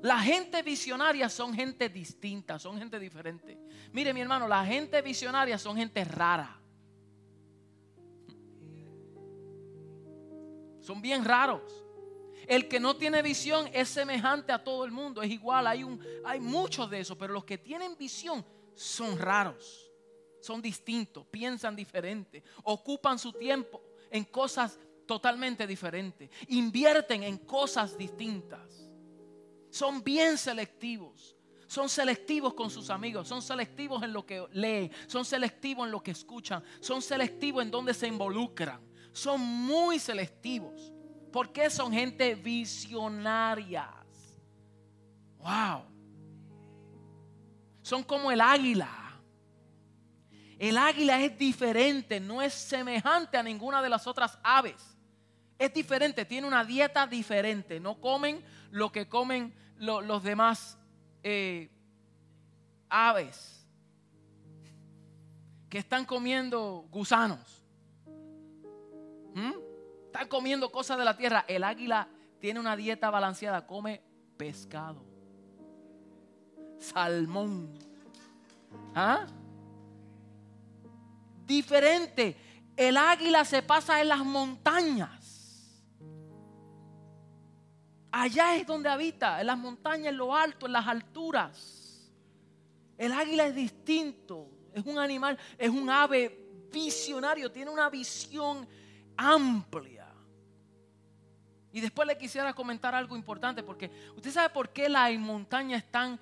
La 0.02 0.20
gente 0.20 0.62
visionaria 0.62 1.28
son 1.28 1.54
gente 1.54 1.88
distinta, 1.88 2.58
son 2.58 2.78
gente 2.78 2.98
diferente. 2.98 3.58
Mire 3.92 4.14
mi 4.14 4.20
hermano, 4.20 4.46
la 4.46 4.64
gente 4.64 5.02
visionaria 5.02 5.58
son 5.58 5.76
gente 5.76 6.04
rara. 6.04 6.60
Son 10.80 11.02
bien 11.02 11.24
raros. 11.24 11.84
El 12.46 12.66
que 12.66 12.80
no 12.80 12.96
tiene 12.96 13.20
visión 13.20 13.68
es 13.74 13.90
semejante 13.90 14.52
a 14.52 14.64
todo 14.64 14.86
el 14.86 14.90
mundo, 14.90 15.20
es 15.20 15.30
igual, 15.30 15.66
hay, 15.66 15.84
un, 15.84 16.02
hay 16.24 16.40
muchos 16.40 16.88
de 16.88 17.00
esos, 17.00 17.18
pero 17.18 17.34
los 17.34 17.44
que 17.44 17.58
tienen 17.58 17.94
visión 17.94 18.42
son 18.74 19.18
raros, 19.18 19.90
son 20.40 20.62
distintos, 20.62 21.26
piensan 21.26 21.76
diferente, 21.76 22.42
ocupan 22.64 23.18
su 23.18 23.34
tiempo 23.34 23.82
en 24.10 24.24
cosas 24.24 24.80
totalmente 25.06 25.66
diferentes, 25.66 26.30
invierten 26.48 27.22
en 27.22 27.36
cosas 27.36 27.98
distintas. 27.98 28.87
Son 29.78 30.02
bien 30.02 30.36
selectivos. 30.36 31.36
Son 31.68 31.88
selectivos 31.88 32.52
con 32.52 32.68
sus 32.68 32.90
amigos, 32.90 33.28
son 33.28 33.40
selectivos 33.40 34.02
en 34.02 34.12
lo 34.12 34.26
que 34.26 34.44
leen, 34.52 34.90
son 35.06 35.24
selectivos 35.24 35.86
en 35.86 35.92
lo 35.92 36.02
que 36.02 36.10
escuchan, 36.10 36.64
son 36.80 37.00
selectivos 37.00 37.62
en 37.62 37.70
donde 37.70 37.94
se 37.94 38.08
involucran. 38.08 38.80
Son 39.12 39.40
muy 39.40 40.00
selectivos. 40.00 40.92
Porque 41.30 41.70
son 41.70 41.92
gente 41.92 42.34
visionarias. 42.34 43.86
Wow. 45.38 45.84
Son 47.82 48.02
como 48.02 48.32
el 48.32 48.40
águila. 48.40 48.90
El 50.58 50.76
águila 50.76 51.20
es 51.20 51.38
diferente, 51.38 52.18
no 52.18 52.42
es 52.42 52.52
semejante 52.52 53.36
a 53.36 53.44
ninguna 53.44 53.80
de 53.80 53.90
las 53.90 54.08
otras 54.08 54.40
aves. 54.42 54.96
Es 55.56 55.72
diferente, 55.72 56.24
tiene 56.24 56.48
una 56.48 56.64
dieta 56.64 57.06
diferente. 57.06 57.78
No 57.78 58.00
comen 58.00 58.42
lo 58.72 58.90
que 58.90 59.08
comen 59.08 59.54
los 59.78 60.22
demás 60.22 60.78
eh, 61.22 61.70
aves 62.88 63.66
que 65.68 65.78
están 65.78 66.04
comiendo 66.04 66.86
gusanos. 66.90 67.62
¿Mm? 69.34 69.52
Están 70.06 70.28
comiendo 70.28 70.72
cosas 70.72 70.98
de 70.98 71.04
la 71.04 71.16
tierra. 71.16 71.44
El 71.46 71.64
águila 71.64 72.08
tiene 72.40 72.60
una 72.60 72.76
dieta 72.76 73.10
balanceada, 73.10 73.66
come 73.66 74.02
pescado, 74.36 75.04
salmón. 76.78 77.74
¿Ah? 78.94 79.26
Diferente. 81.44 82.36
El 82.76 82.96
águila 82.96 83.44
se 83.44 83.62
pasa 83.62 84.00
en 84.00 84.08
las 84.08 84.24
montañas. 84.24 85.17
Allá 88.18 88.56
es 88.56 88.66
donde 88.66 88.88
habita, 88.88 89.40
en 89.40 89.46
las 89.46 89.56
montañas, 89.56 90.08
en 90.08 90.16
lo 90.16 90.34
alto, 90.34 90.66
en 90.66 90.72
las 90.72 90.88
alturas. 90.88 92.10
El 92.96 93.12
águila 93.12 93.46
es 93.46 93.54
distinto, 93.54 94.50
es 94.74 94.84
un 94.84 94.98
animal, 94.98 95.38
es 95.56 95.70
un 95.70 95.88
ave 95.88 96.36
visionario, 96.72 97.52
tiene 97.52 97.70
una 97.70 97.88
visión 97.88 98.66
amplia. 99.16 100.08
Y 101.72 101.80
después 101.80 102.08
le 102.08 102.18
quisiera 102.18 102.52
comentar 102.54 102.92
algo 102.92 103.14
importante, 103.14 103.62
porque 103.62 103.88
usted 104.16 104.32
sabe 104.32 104.48
por 104.52 104.70
qué 104.70 104.88
la 104.88 105.08
montaña 105.16 105.76
es 105.76 105.88
tan 105.88 106.18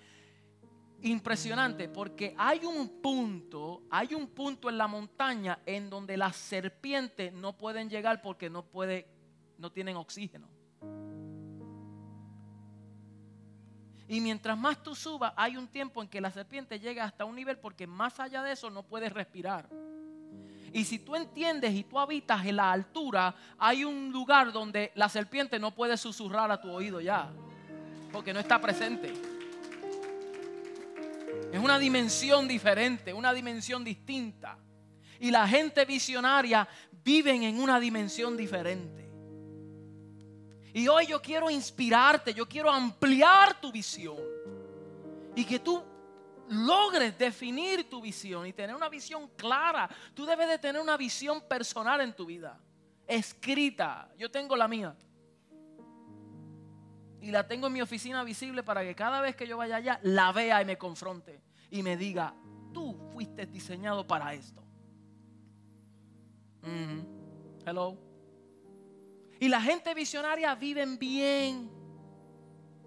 impresionante, 1.01 1.89
porque 1.89 2.35
hay 2.37 2.67
un 2.67 3.01
punto, 3.01 3.85
hay 3.89 4.13
un 4.13 4.27
punto 4.27 4.69
en 4.69 4.77
la 4.77 4.87
montaña 4.87 5.61
en 5.65 5.89
donde 5.89 6.19
las 6.19 6.37
serpientes 6.37 7.33
no 7.33 7.57
pueden 7.57 7.89
llegar 7.89 8.21
porque 8.21 8.51
no 8.51 8.67
puede, 8.67 9.07
no 9.57 9.73
tienen 9.73 9.97
oxígeno. 9.97 10.56
Y 14.09 14.21
mientras 14.21 14.57
más 14.57 14.83
tú 14.83 14.95
subas, 14.95 15.33
hay 15.37 15.57
un 15.57 15.67
tiempo 15.67 16.03
en 16.03 16.09
que 16.09 16.21
la 16.21 16.31
serpiente 16.31 16.79
llega 16.79 17.05
hasta 17.05 17.25
un 17.25 17.35
nivel 17.35 17.59
porque 17.59 17.87
más 17.87 18.21
allá 18.21 18.43
de 18.43 18.53
eso 18.53 18.71
no 18.71 18.83
puedes 18.83 19.13
respirar. 19.13 19.69
Y 20.73 20.85
si 20.85 20.99
tú 20.99 21.17
entiendes 21.17 21.75
y 21.75 21.85
tú 21.85 21.99
habitas 21.99 22.45
en 22.45 22.57
la 22.57 22.71
altura, 22.71 23.35
hay 23.59 23.85
un 23.85 24.13
lugar 24.13 24.53
donde 24.53 24.93
la 24.95 25.09
serpiente 25.09 25.59
no 25.59 25.75
puede 25.75 25.97
susurrar 25.97 26.51
a 26.51 26.61
tu 26.61 26.71
oído 26.71 27.01
ya, 27.01 27.31
porque 28.13 28.33
no 28.33 28.41
está 28.41 28.61
presente. 28.61 29.13
Es 31.53 31.59
una 31.59 31.79
dimensión 31.79 32.47
diferente, 32.47 33.13
una 33.13 33.33
dimensión 33.33 33.83
distinta. 33.83 34.59
Y 35.19 35.31
la 35.31 35.49
gente 35.49 35.85
visionaria 35.85 36.69
viven 37.03 37.45
en 37.45 37.59
una 37.59 37.81
dimensión 37.81 38.37
diferente. 38.37 39.06
Y 40.77 40.89
hoy 40.89 41.07
yo 41.07 41.23
quiero 41.23 41.49
inspirarte, 41.49 42.35
yo 42.35 42.47
quiero 42.47 42.71
ampliar 42.71 43.59
tu 43.59 43.73
visión. 43.73 44.19
Y 45.35 45.43
que 45.43 45.59
tú 45.59 45.83
logres 46.51 47.17
definir 47.17 47.89
tu 47.89 48.03
visión 48.03 48.47
y 48.47 48.53
tener 48.53 48.77
una 48.77 48.91
visión 48.91 49.27
clara. 49.37 49.89
Tú 50.13 50.27
debes 50.27 50.51
de 50.51 50.59
tener 50.59 50.83
una 50.83 50.99
visión 50.99 51.41
personal 51.41 52.03
en 52.03 52.13
tu 52.13 52.27
vida, 52.27 52.61
escrita. 53.07 54.13
Yo 54.19 54.31
tengo 54.31 54.55
la 54.55 54.69
mía. 54.69 54.95
Y 57.23 57.31
la 57.31 57.49
tengo 57.49 57.69
en 57.69 57.73
mi 57.73 57.81
oficina 57.81 58.23
visible 58.23 58.63
para 58.63 58.83
que 58.83 58.95
cada 58.95 59.23
vez 59.23 59.35
que 59.35 59.47
yo 59.47 59.57
vaya 59.57 59.77
allá 59.77 59.99
la 60.03 60.31
vea 60.31 60.61
y 60.61 60.67
me 60.67 60.77
confronte 60.77 61.41
y 61.71 61.83
me 61.83 61.97
diga, 61.97 62.35
tú 62.75 62.95
fuiste 63.15 63.47
diseñado 63.47 64.07
para 64.07 64.35
esto. 64.35 64.63
Hello. 67.65 68.06
Y 69.41 69.49
la 69.49 69.61
gente 69.61 69.95
visionaria 69.95 70.55
viven 70.55 70.99
bien 70.99 71.71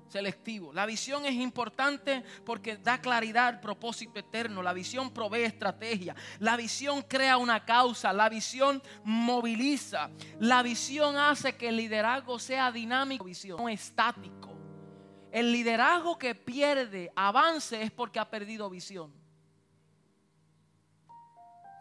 selectivo. 0.10 0.74
La 0.74 0.86
visión 0.86 1.26
es 1.26 1.34
importante 1.34 2.24
porque 2.46 2.78
da 2.78 3.00
claridad 3.00 3.48
al 3.48 3.60
propósito 3.60 4.20
eterno. 4.20 4.62
La 4.62 4.74
visión 4.74 5.12
provee 5.12 5.44
estrategia. 5.44 6.16
La 6.40 6.58
visión 6.58 7.04
crea 7.04 7.38
una 7.38 7.64
causa. 7.66 8.12
La 8.12 8.30
visión 8.30 8.82
moviliza. 9.04 10.10
La 10.40 10.64
visión 10.64 11.18
hace 11.18 11.56
que 11.56 11.70
el 11.70 11.78
liderazgo 11.78 12.40
sea 12.40 12.72
dinámico, 12.72 13.24
visión, 13.24 13.58
no 13.58 13.70
estático. 13.70 14.58
El 15.32 15.52
liderazgo 15.52 16.18
que 16.18 16.34
pierde 16.34 17.12
avance 17.16 17.82
es 17.82 17.92
porque 17.92 18.20
ha 18.20 18.30
perdido 18.30 18.70
visión. 18.70 19.14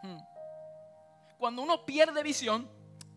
Hmm. 0.03 0.19
Cuando 1.39 1.63
uno 1.63 1.85
pierde 1.85 2.21
visión, 2.21 2.69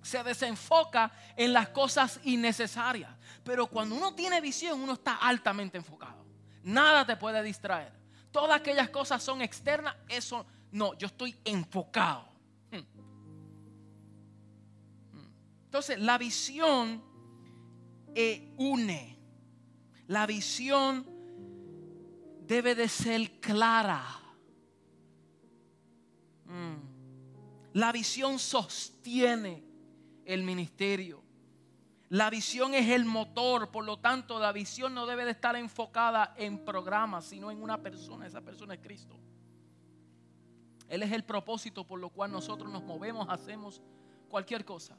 se 0.02 0.22
desenfoca 0.22 1.12
en 1.36 1.52
las 1.52 1.68
cosas 1.68 2.20
innecesarias. 2.24 3.10
Pero 3.44 3.66
cuando 3.68 3.94
uno 3.94 4.14
tiene 4.14 4.40
visión, 4.40 4.80
uno 4.80 4.94
está 4.94 5.16
altamente 5.16 5.78
enfocado. 5.78 6.24
Nada 6.64 7.06
te 7.06 7.16
puede 7.16 7.42
distraer. 7.42 7.92
Todas 8.30 8.60
aquellas 8.60 8.90
cosas 8.90 9.22
son 9.22 9.42
externas. 9.42 9.94
Eso 10.08 10.44
no, 10.72 10.94
yo 10.94 11.06
estoy 11.06 11.36
enfocado. 11.44 12.28
Hmm. 12.70 12.78
Hmm. 15.12 15.32
Entonces, 15.64 15.98
la 15.98 16.18
visión 16.18 17.02
eh, 18.14 18.52
une. 18.56 19.18
La 20.08 20.26
visión 20.26 21.06
debe 22.40 22.74
de 22.74 22.88
ser 22.88 23.40
clara. 23.40 24.04
Hmm. 26.46 26.76
La 27.72 27.92
visión 27.92 28.38
sostiene 28.38 29.71
el 30.26 30.42
ministerio. 30.42 31.22
La 32.08 32.28
visión 32.28 32.74
es 32.74 32.90
el 32.90 33.04
motor, 33.06 33.70
por 33.70 33.84
lo 33.84 33.98
tanto 33.98 34.38
la 34.38 34.52
visión 34.52 34.92
no 34.92 35.06
debe 35.06 35.24
de 35.24 35.30
estar 35.30 35.56
enfocada 35.56 36.34
en 36.36 36.64
programas, 36.64 37.24
sino 37.24 37.50
en 37.50 37.62
una 37.62 37.78
persona. 37.78 38.26
Esa 38.26 38.42
persona 38.42 38.74
es 38.74 38.80
Cristo. 38.80 39.18
Él 40.88 41.02
es 41.02 41.12
el 41.12 41.24
propósito 41.24 41.86
por 41.86 41.98
lo 41.98 42.10
cual 42.10 42.30
nosotros 42.30 42.70
nos 42.70 42.82
movemos, 42.82 43.26
hacemos 43.30 43.80
cualquier 44.28 44.64
cosa. 44.64 44.94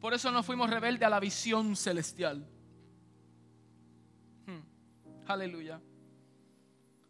Por 0.00 0.14
eso 0.14 0.30
no 0.30 0.44
fuimos 0.44 0.70
rebeldes 0.70 1.04
a 1.04 1.10
la 1.10 1.18
visión 1.18 1.74
celestial. 1.74 2.46
Hmm. 4.46 4.60
Aleluya. 5.26 5.80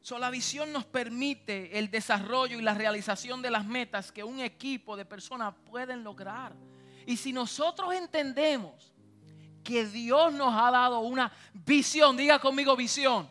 So, 0.08 0.18
la 0.18 0.30
visión 0.30 0.72
nos 0.72 0.86
permite 0.86 1.78
el 1.78 1.90
desarrollo 1.90 2.58
y 2.58 2.62
la 2.62 2.72
realización 2.72 3.42
de 3.42 3.50
las 3.50 3.66
metas 3.66 4.10
que 4.10 4.24
un 4.24 4.40
equipo 4.40 4.96
de 4.96 5.04
personas 5.04 5.52
pueden 5.66 6.02
lograr. 6.02 6.54
Y 7.04 7.18
si 7.18 7.30
nosotros 7.30 7.92
entendemos 7.92 8.90
que 9.62 9.84
Dios 9.84 10.32
nos 10.32 10.54
ha 10.54 10.70
dado 10.70 11.00
una 11.00 11.30
visión, 11.52 12.16
diga 12.16 12.38
conmigo 12.38 12.74
visión. 12.74 13.30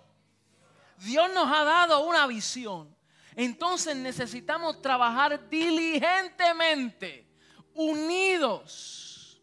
Dios 1.00 1.34
nos 1.34 1.52
ha 1.52 1.64
dado 1.64 2.02
una 2.02 2.28
visión. 2.28 2.96
Entonces 3.36 3.96
necesitamos 3.96 4.80
trabajar 4.80 5.50
diligentemente, 5.50 7.28
unidos, 7.74 9.42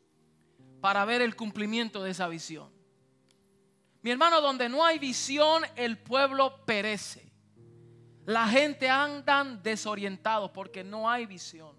para 0.80 1.04
ver 1.04 1.20
el 1.20 1.34
cumplimiento 1.34 2.00
de 2.00 2.12
esa 2.12 2.28
visión. 2.28 2.70
Mi 4.02 4.12
hermano, 4.12 4.40
donde 4.40 4.68
no 4.68 4.84
hay 4.84 5.00
visión, 5.00 5.64
el 5.74 5.98
pueblo 5.98 6.64
perece. 6.64 7.23
La 8.26 8.46
gente 8.48 8.88
andan 8.88 9.62
desorientados 9.62 10.50
porque 10.50 10.82
no 10.82 11.10
hay 11.10 11.26
visión. 11.26 11.76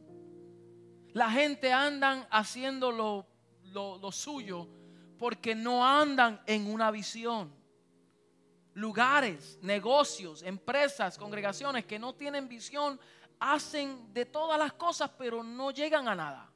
La 1.14 1.32
gente 1.32 1.72
andan 1.72 2.28
haciendo 2.30 2.92
lo, 2.92 3.28
lo 3.74 4.12
suyo 4.12 4.68
porque 5.18 5.56
no 5.56 5.86
andan 5.86 6.42
en 6.46 6.68
una 6.68 6.92
visión. 6.92 7.54
Lugares, 8.74 9.58
negocios, 9.62 10.44
empresas, 10.44 11.18
congregaciones 11.18 11.86
que 11.86 11.98
no 11.98 12.14
tienen 12.14 12.48
visión 12.48 13.00
hacen 13.40 14.14
de 14.14 14.26
todas 14.26 14.60
las 14.60 14.74
cosas 14.74 15.12
pero 15.18 15.44
no 15.44 15.72
llegan 15.72 16.08
a 16.08 16.16
nada 16.16 16.52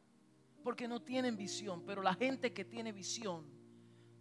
porque 0.64 0.88
no 0.88 1.02
tienen 1.02 1.38
visión. 1.38 1.84
Pero 1.86 2.02
la 2.02 2.14
gente 2.14 2.54
que 2.54 2.66
tiene 2.66 2.92
visión 2.92 3.46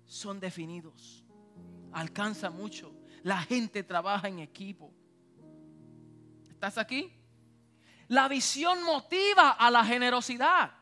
son 0.07 0.39
definidos 0.41 1.25
alcanza 1.93 2.51
mucho. 2.51 2.95
La 3.23 3.39
gente 3.39 3.83
trabaja 3.83 4.29
en 4.29 4.39
equipo. 4.41 4.93
¿Estás 6.59 6.77
aquí? 6.77 7.13
La 8.09 8.27
visión 8.27 8.83
motiva 8.83 9.53
a 9.53 9.71
la 9.71 9.85
generosidad. 9.85 10.73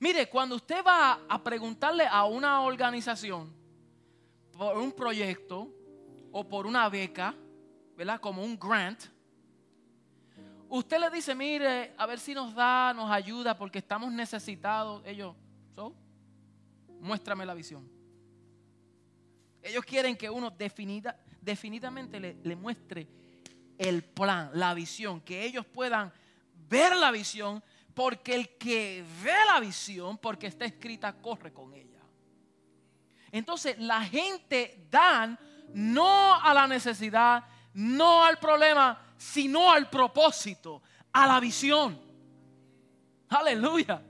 Mire, 0.00 0.28
cuando 0.28 0.56
usted 0.56 0.84
va 0.86 1.20
a 1.26 1.42
preguntarle 1.42 2.06
a 2.06 2.26
una 2.26 2.60
organización 2.60 3.50
por 4.52 4.76
un 4.76 4.92
proyecto 4.92 5.72
o 6.30 6.46
por 6.46 6.66
una 6.66 6.90
beca, 6.90 7.34
¿verdad? 7.96 8.20
Como 8.20 8.44
un 8.44 8.58
grant, 8.58 9.02
usted 10.68 11.00
le 11.00 11.08
dice, 11.08 11.34
mire, 11.34 11.94
a 11.96 12.04
ver 12.04 12.18
si 12.18 12.34
nos 12.34 12.54
da, 12.54 12.92
nos 12.92 13.10
ayuda 13.10 13.56
porque 13.56 13.78
estamos 13.78 14.12
necesitados. 14.12 15.02
Ellos, 15.06 15.34
¿so? 15.74 15.94
muéstrame 17.00 17.46
la 17.46 17.54
visión. 17.54 17.88
Ellos 19.62 19.86
quieren 19.86 20.18
que 20.18 20.28
uno 20.28 20.50
definida, 20.50 21.18
definitivamente 21.40 22.20
le, 22.20 22.56
muestre 22.56 23.08
el 23.78 24.04
plan, 24.04 24.50
la 24.54 24.74
visión, 24.74 25.20
que 25.20 25.44
ellos 25.44 25.66
puedan 25.66 26.12
ver 26.68 26.96
la 26.96 27.10
visión, 27.10 27.62
porque 27.94 28.34
el 28.34 28.56
que 28.58 29.04
ve 29.22 29.34
la 29.46 29.60
visión, 29.60 30.18
porque 30.18 30.46
está 30.46 30.64
escrita, 30.64 31.12
corre 31.14 31.52
con 31.52 31.72
ella. 31.74 32.00
Entonces 33.32 33.78
la 33.78 34.02
gente 34.02 34.86
dan 34.90 35.38
no 35.72 36.34
a 36.34 36.54
la 36.54 36.66
necesidad, 36.66 37.44
no 37.74 38.24
al 38.24 38.38
problema, 38.38 39.14
sino 39.16 39.70
al 39.70 39.88
propósito, 39.90 40.82
a 41.12 41.26
la 41.26 41.40
visión. 41.40 42.00
Aleluya. 43.28 44.02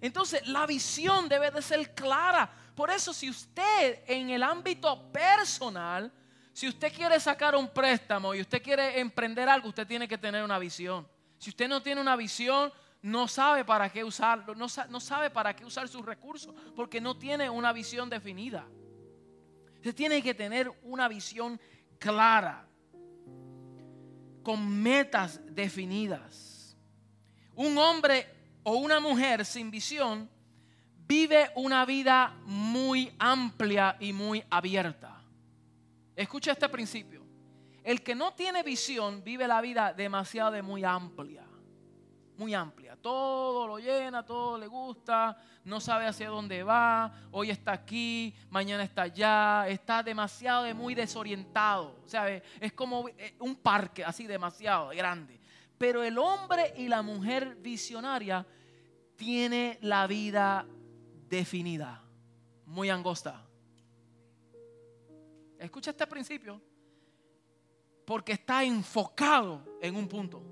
Entonces 0.00 0.46
la 0.48 0.66
visión 0.66 1.28
debe 1.28 1.50
de 1.50 1.62
ser 1.62 1.94
clara. 1.94 2.50
Por 2.74 2.90
eso 2.90 3.12
si 3.12 3.30
usted 3.30 4.02
en 4.06 4.30
el 4.30 4.42
ámbito 4.42 5.12
personal, 5.12 6.12
si 6.52 6.68
usted 6.68 6.92
quiere 6.92 7.18
sacar 7.18 7.54
un 7.56 7.68
préstamo 7.68 8.34
y 8.34 8.40
usted 8.40 8.62
quiere 8.62 9.00
emprender 9.00 9.48
algo, 9.48 9.68
usted 9.68 9.86
tiene 9.86 10.06
que 10.06 10.18
tener 10.18 10.44
una 10.44 10.58
visión. 10.58 11.08
Si 11.38 11.50
usted 11.50 11.66
no 11.66 11.82
tiene 11.82 12.00
una 12.00 12.14
visión, 12.14 12.72
no 13.00 13.26
sabe 13.26 13.64
para 13.64 13.90
qué 13.90 14.04
usarlo, 14.04 14.54
no, 14.54 14.68
sabe 14.68 15.30
para 15.30 15.56
qué 15.56 15.64
usar 15.64 15.88
sus 15.88 16.04
recursos, 16.04 16.54
porque 16.76 17.00
no 17.00 17.16
tiene 17.16 17.48
una 17.48 17.72
visión 17.72 18.08
definida. 18.10 18.66
Usted 19.76 19.94
tiene 19.94 20.22
que 20.22 20.34
tener 20.34 20.70
una 20.82 21.08
visión 21.08 21.60
clara, 21.98 22.68
con 24.42 24.82
metas 24.82 25.40
definidas. 25.46 26.76
Un 27.54 27.76
hombre 27.78 28.26
o 28.62 28.76
una 28.76 29.00
mujer 29.00 29.44
sin 29.44 29.70
visión 29.70 30.28
vive 31.06 31.50
una 31.56 31.84
vida 31.84 32.36
muy 32.44 33.12
amplia 33.18 33.96
y 33.98 34.12
muy 34.12 34.44
abierta. 34.50 35.21
Escucha 36.14 36.52
este 36.52 36.68
principio. 36.68 37.22
El 37.82 38.02
que 38.02 38.14
no 38.14 38.32
tiene 38.34 38.62
visión 38.62 39.24
vive 39.24 39.48
la 39.48 39.60
vida 39.60 39.92
demasiado 39.92 40.52
de 40.52 40.62
muy 40.62 40.84
amplia. 40.84 41.44
Muy 42.36 42.54
amplia. 42.54 42.96
Todo 42.96 43.66
lo 43.66 43.78
llena, 43.78 44.24
todo 44.24 44.56
le 44.56 44.66
gusta, 44.66 45.36
no 45.64 45.80
sabe 45.80 46.06
hacia 46.06 46.28
dónde 46.28 46.62
va, 46.62 47.12
hoy 47.32 47.50
está 47.50 47.72
aquí, 47.72 48.34
mañana 48.50 48.84
está 48.84 49.02
allá, 49.02 49.66
está 49.68 50.02
demasiado 50.02 50.64
de 50.64 50.74
muy 50.74 50.94
desorientado. 50.94 52.00
Sea, 52.06 52.28
es 52.60 52.72
como 52.72 53.08
eh, 53.08 53.34
un 53.40 53.56
parque 53.56 54.04
así 54.04 54.26
demasiado 54.26 54.90
grande. 54.90 55.40
Pero 55.76 56.02
el 56.02 56.16
hombre 56.18 56.72
y 56.76 56.88
la 56.88 57.02
mujer 57.02 57.56
visionaria 57.56 58.46
tiene 59.16 59.78
la 59.82 60.06
vida 60.06 60.64
definida, 61.28 62.02
muy 62.66 62.88
angosta. 62.90 63.44
Escucha 65.62 65.92
este 65.92 66.08
principio, 66.08 66.60
porque 68.04 68.32
está 68.32 68.64
enfocado 68.64 69.78
en 69.80 69.94
un 69.94 70.08
punto. 70.08 70.42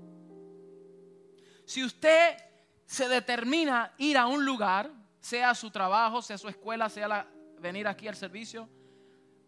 Si 1.65 1.83
usted 1.83 2.37
se 2.85 3.09
determina 3.09 3.93
ir 3.97 4.17
a 4.17 4.27
un 4.27 4.45
lugar, 4.45 4.89
sea 5.19 5.53
su 5.53 5.69
trabajo, 5.69 6.21
sea 6.21 6.37
su 6.37 6.47
escuela, 6.47 6.87
sea 6.87 7.29
venir 7.59 7.89
aquí 7.89 8.07
al 8.07 8.15
servicio, 8.15 8.69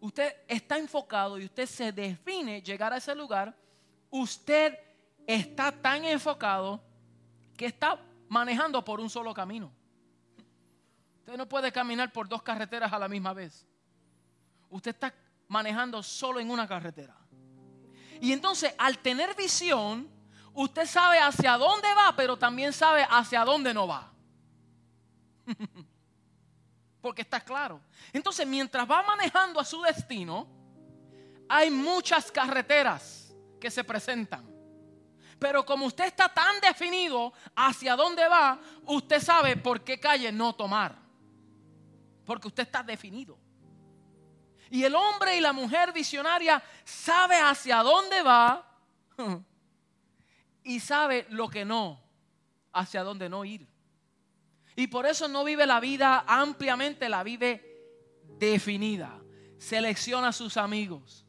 usted 0.00 0.36
está 0.46 0.76
enfocado 0.76 1.38
y 1.38 1.46
usted 1.46 1.64
se 1.64 1.92
define 1.92 2.60
llegar 2.60 2.92
a 2.92 2.98
ese 2.98 3.14
lugar, 3.14 3.56
usted 4.10 4.78
está 5.26 5.72
tan 5.72 6.04
enfocado 6.04 6.78
que 7.56 7.64
está 7.64 7.98
manejando 8.28 8.84
por 8.84 9.00
un 9.00 9.08
solo 9.08 9.32
camino. 9.32 9.72
Usted 11.20 11.38
no 11.38 11.48
puede 11.48 11.72
caminar 11.72 12.12
por 12.12 12.28
dos 12.28 12.42
carreteras 12.42 12.92
a 12.92 12.98
la 12.98 13.08
misma 13.08 13.32
vez. 13.32 13.66
Usted 14.68 14.90
está 14.90 15.14
manejando 15.54 16.02
solo 16.02 16.40
en 16.40 16.50
una 16.50 16.66
carretera. 16.66 17.16
Y 18.20 18.32
entonces, 18.32 18.74
al 18.76 18.98
tener 18.98 19.36
visión, 19.36 20.10
usted 20.52 20.84
sabe 20.84 21.20
hacia 21.20 21.56
dónde 21.56 21.86
va, 21.94 22.12
pero 22.16 22.36
también 22.36 22.72
sabe 22.72 23.06
hacia 23.08 23.44
dónde 23.44 23.72
no 23.72 23.86
va. 23.86 24.12
Porque 27.00 27.22
está 27.22 27.40
claro. 27.40 27.80
Entonces, 28.12 28.44
mientras 28.44 28.90
va 28.90 29.04
manejando 29.04 29.60
a 29.60 29.64
su 29.64 29.80
destino, 29.82 30.48
hay 31.48 31.70
muchas 31.70 32.32
carreteras 32.32 33.32
que 33.60 33.70
se 33.70 33.84
presentan. 33.84 34.44
Pero 35.38 35.64
como 35.64 35.86
usted 35.86 36.06
está 36.06 36.28
tan 36.28 36.60
definido 36.60 37.32
hacia 37.54 37.94
dónde 37.94 38.26
va, 38.26 38.58
usted 38.86 39.22
sabe 39.22 39.56
por 39.56 39.84
qué 39.84 40.00
calle 40.00 40.32
no 40.32 40.52
tomar. 40.52 40.96
Porque 42.24 42.48
usted 42.48 42.64
está 42.64 42.82
definido. 42.82 43.43
Y 44.70 44.84
el 44.84 44.94
hombre 44.94 45.36
y 45.36 45.40
la 45.40 45.52
mujer 45.52 45.92
visionaria 45.92 46.62
sabe 46.84 47.36
hacia 47.36 47.82
dónde 47.82 48.22
va 48.22 48.66
y 50.64 50.80
sabe 50.80 51.26
lo 51.30 51.48
que 51.48 51.64
no, 51.64 52.00
hacia 52.72 53.02
dónde 53.02 53.28
no 53.28 53.44
ir. 53.44 53.66
Y 54.76 54.88
por 54.88 55.06
eso 55.06 55.28
no 55.28 55.44
vive 55.44 55.66
la 55.66 55.80
vida 55.80 56.24
ampliamente, 56.26 57.08
la 57.08 57.22
vive 57.22 57.74
definida. 58.38 59.20
Selecciona 59.58 60.28
a 60.28 60.32
sus 60.32 60.56
amigos. 60.56 61.24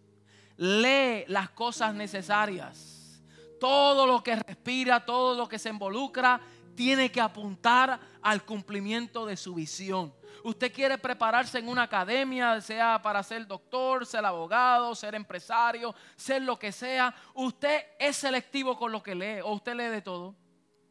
Lee 0.57 1.25
las 1.27 1.49
cosas 1.51 1.93
necesarias. 1.93 3.21
Todo 3.59 4.07
lo 4.07 4.23
que 4.23 4.35
respira, 4.35 5.05
todo 5.05 5.35
lo 5.35 5.47
que 5.47 5.59
se 5.59 5.69
involucra, 5.69 6.41
tiene 6.75 7.11
que 7.11 7.21
apuntar 7.21 7.99
al 8.21 8.43
cumplimiento 8.45 9.25
de 9.25 9.37
su 9.37 9.55
visión. 9.55 10.13
Usted 10.43 10.71
quiere 10.71 10.97
prepararse 10.97 11.57
en 11.57 11.67
una 11.67 11.83
academia, 11.83 12.61
sea 12.61 13.01
para 13.01 13.23
ser 13.23 13.47
doctor, 13.47 14.05
ser 14.05 14.23
abogado, 14.25 14.93
ser 14.93 15.15
empresario, 15.15 15.95
ser 16.15 16.41
lo 16.43 16.59
que 16.59 16.71
sea. 16.71 17.15
Usted 17.33 17.83
es 17.97 18.17
selectivo 18.17 18.77
con 18.77 18.91
lo 18.91 19.01
que 19.01 19.15
lee 19.15 19.41
o 19.41 19.53
usted 19.53 19.73
lee 19.73 19.85
de 19.85 20.01
todo. 20.01 20.35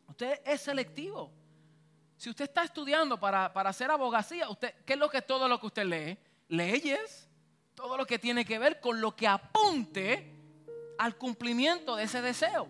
Usted 0.08 0.40
es 0.44 0.62
selectivo. 0.62 1.30
Si 2.16 2.30
usted 2.30 2.44
está 2.46 2.64
estudiando 2.64 3.18
para, 3.18 3.52
para 3.52 3.70
hacer 3.70 3.90
abogacía, 3.90 4.48
usted, 4.48 4.74
¿qué 4.84 4.94
es 4.94 4.98
lo 4.98 5.08
que 5.08 5.22
todo 5.22 5.46
lo 5.48 5.60
que 5.60 5.66
usted 5.66 5.84
lee? 5.84 6.18
Leyes, 6.48 7.28
todo 7.74 7.96
lo 7.96 8.06
que 8.06 8.18
tiene 8.18 8.44
que 8.44 8.58
ver 8.58 8.80
con 8.80 9.00
lo 9.00 9.14
que 9.14 9.28
apunte 9.28 10.34
al 10.98 11.16
cumplimiento 11.16 11.96
de 11.96 12.04
ese 12.04 12.22
deseo. 12.22 12.68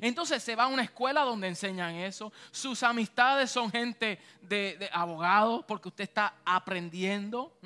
Entonces 0.00 0.42
se 0.42 0.56
va 0.56 0.64
a 0.64 0.68
una 0.68 0.82
escuela 0.82 1.22
donde 1.22 1.48
enseñan 1.48 1.94
eso. 1.94 2.32
Sus 2.50 2.82
amistades 2.82 3.50
son 3.50 3.70
gente 3.70 4.18
de, 4.42 4.88
abogados 4.92 5.64
porque 5.66 5.88
usted 5.88 6.04
está 6.04 6.34
aprendiendo. 6.44 7.56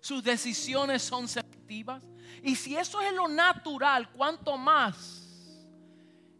Sus 0.00 0.22
decisiones 0.22 1.02
son 1.02 1.28
selectivas. 1.28 2.02
Y 2.42 2.54
si 2.54 2.76
eso 2.76 3.00
es 3.00 3.12
lo 3.12 3.28
natural, 3.28 4.10
¿cuánto 4.10 4.56
más 4.56 5.22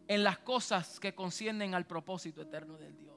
en 0.06 0.22
las 0.22 0.38
cosas 0.38 1.00
que 1.00 1.14
conciernen 1.14 1.74
al 1.74 1.86
propósito 1.86 2.42
eterno 2.42 2.76
del 2.76 2.96
Dios? 2.96 3.15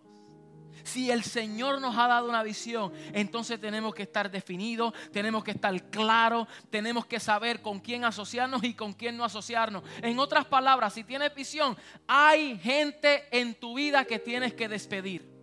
Si 0.84 1.12
el 1.12 1.24
Señor 1.24 1.82
nos 1.82 1.98
ha 1.98 2.08
dado 2.08 2.30
una 2.30 2.44
visión, 2.44 2.92
entonces 3.14 3.60
tenemos 3.60 3.94
que 3.94 4.04
estar 4.04 4.30
definidos, 4.30 4.94
tenemos 5.12 5.44
que 5.44 5.52
estar 5.52 5.90
claros, 5.90 6.48
tenemos 6.70 7.06
que 7.06 7.20
saber 7.20 7.62
con 7.62 7.80
quién 7.80 8.06
asociarnos 8.06 8.64
y 8.64 8.74
con 8.74 8.94
quién 8.94 9.18
no 9.18 9.24
asociarnos. 9.24 9.84
En 10.02 10.20
otras 10.20 10.46
palabras, 10.46 10.94
si 10.94 11.04
tienes 11.04 11.34
visión, 11.34 11.78
hay 12.08 12.58
gente 12.60 13.28
en 13.32 13.56
tu 13.56 13.76
vida 13.76 14.06
que 14.06 14.20
tienes 14.20 14.54
que 14.54 14.68
despedir. 14.68 15.39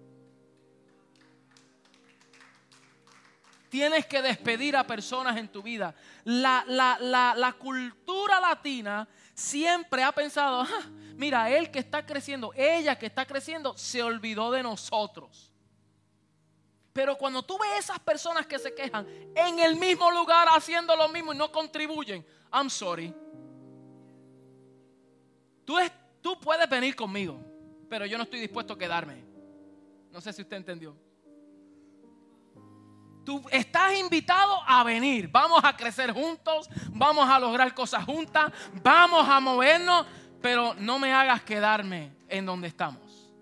Tienes 3.69 4.07
que 4.07 4.23
despedir 4.23 4.77
a 4.77 4.87
personas 4.87 5.37
en 5.37 5.49
tu 5.49 5.63
vida. 5.63 5.95
La, 6.25 6.65
la 6.69 7.53
cultura 7.59 8.41
latina 8.41 9.09
siempre 9.35 10.03
ha 10.03 10.13
pensado, 10.13 10.63
ah, 10.63 10.91
mira, 11.15 11.51
él 11.51 11.71
que 11.71 11.79
está 11.79 12.05
creciendo, 12.05 12.53
ella 12.55 12.99
que 12.99 13.07
está 13.07 13.27
creciendo, 13.27 13.77
se 13.77 14.03
olvidó 14.03 14.51
de 14.51 14.63
nosotros. 14.63 15.53
Pero 16.93 17.19
cuando 17.19 17.43
tú 17.43 17.59
ves 17.59 17.81
esas 17.81 17.99
personas 17.99 18.47
que 18.47 18.59
se 18.59 18.75
quejan 18.75 19.07
en 19.35 19.59
el 19.59 19.77
mismo 19.77 20.11
lugar 20.11 20.49
haciendo 20.51 20.97
lo 20.97 21.11
mismo 21.11 21.35
y 21.35 21.37
no 21.37 21.53
contribuyen, 21.53 22.25
I'm 22.51 22.71
sorry. 22.71 23.15
Tú, 25.67 25.77
tú 26.23 26.41
puedes 26.41 26.67
venir 26.71 26.97
conmigo, 26.97 27.39
pero 27.91 28.07
yo 28.07 28.17
no 28.17 28.25
estoy 28.25 28.41
dispuesto 28.41 28.73
a 28.73 28.79
quedarme. 28.79 29.23
No 30.11 30.23
sé 30.23 30.33
si 30.33 30.41
usted 30.41 30.57
entendió. 30.57 30.97
Tú 33.27 33.43
estás 33.51 33.93
invitado 33.99 34.57
a 34.65 34.85
venir. 34.85 35.29
Vamos 35.29 35.61
a 35.65 35.77
crecer 35.77 36.13
juntos, 36.13 36.71
vamos 36.93 37.29
a 37.29 37.41
lograr 37.41 37.75
cosas 37.75 38.05
juntas, 38.05 38.53
vamos 38.85 39.29
a 39.29 39.41
movernos, 39.41 40.07
pero 40.41 40.75
no 40.75 41.01
me 41.01 41.13
hagas 41.13 41.43
quedarme 41.43 42.13
en 42.29 42.47
donde 42.47 42.69
estamos. 42.69 43.33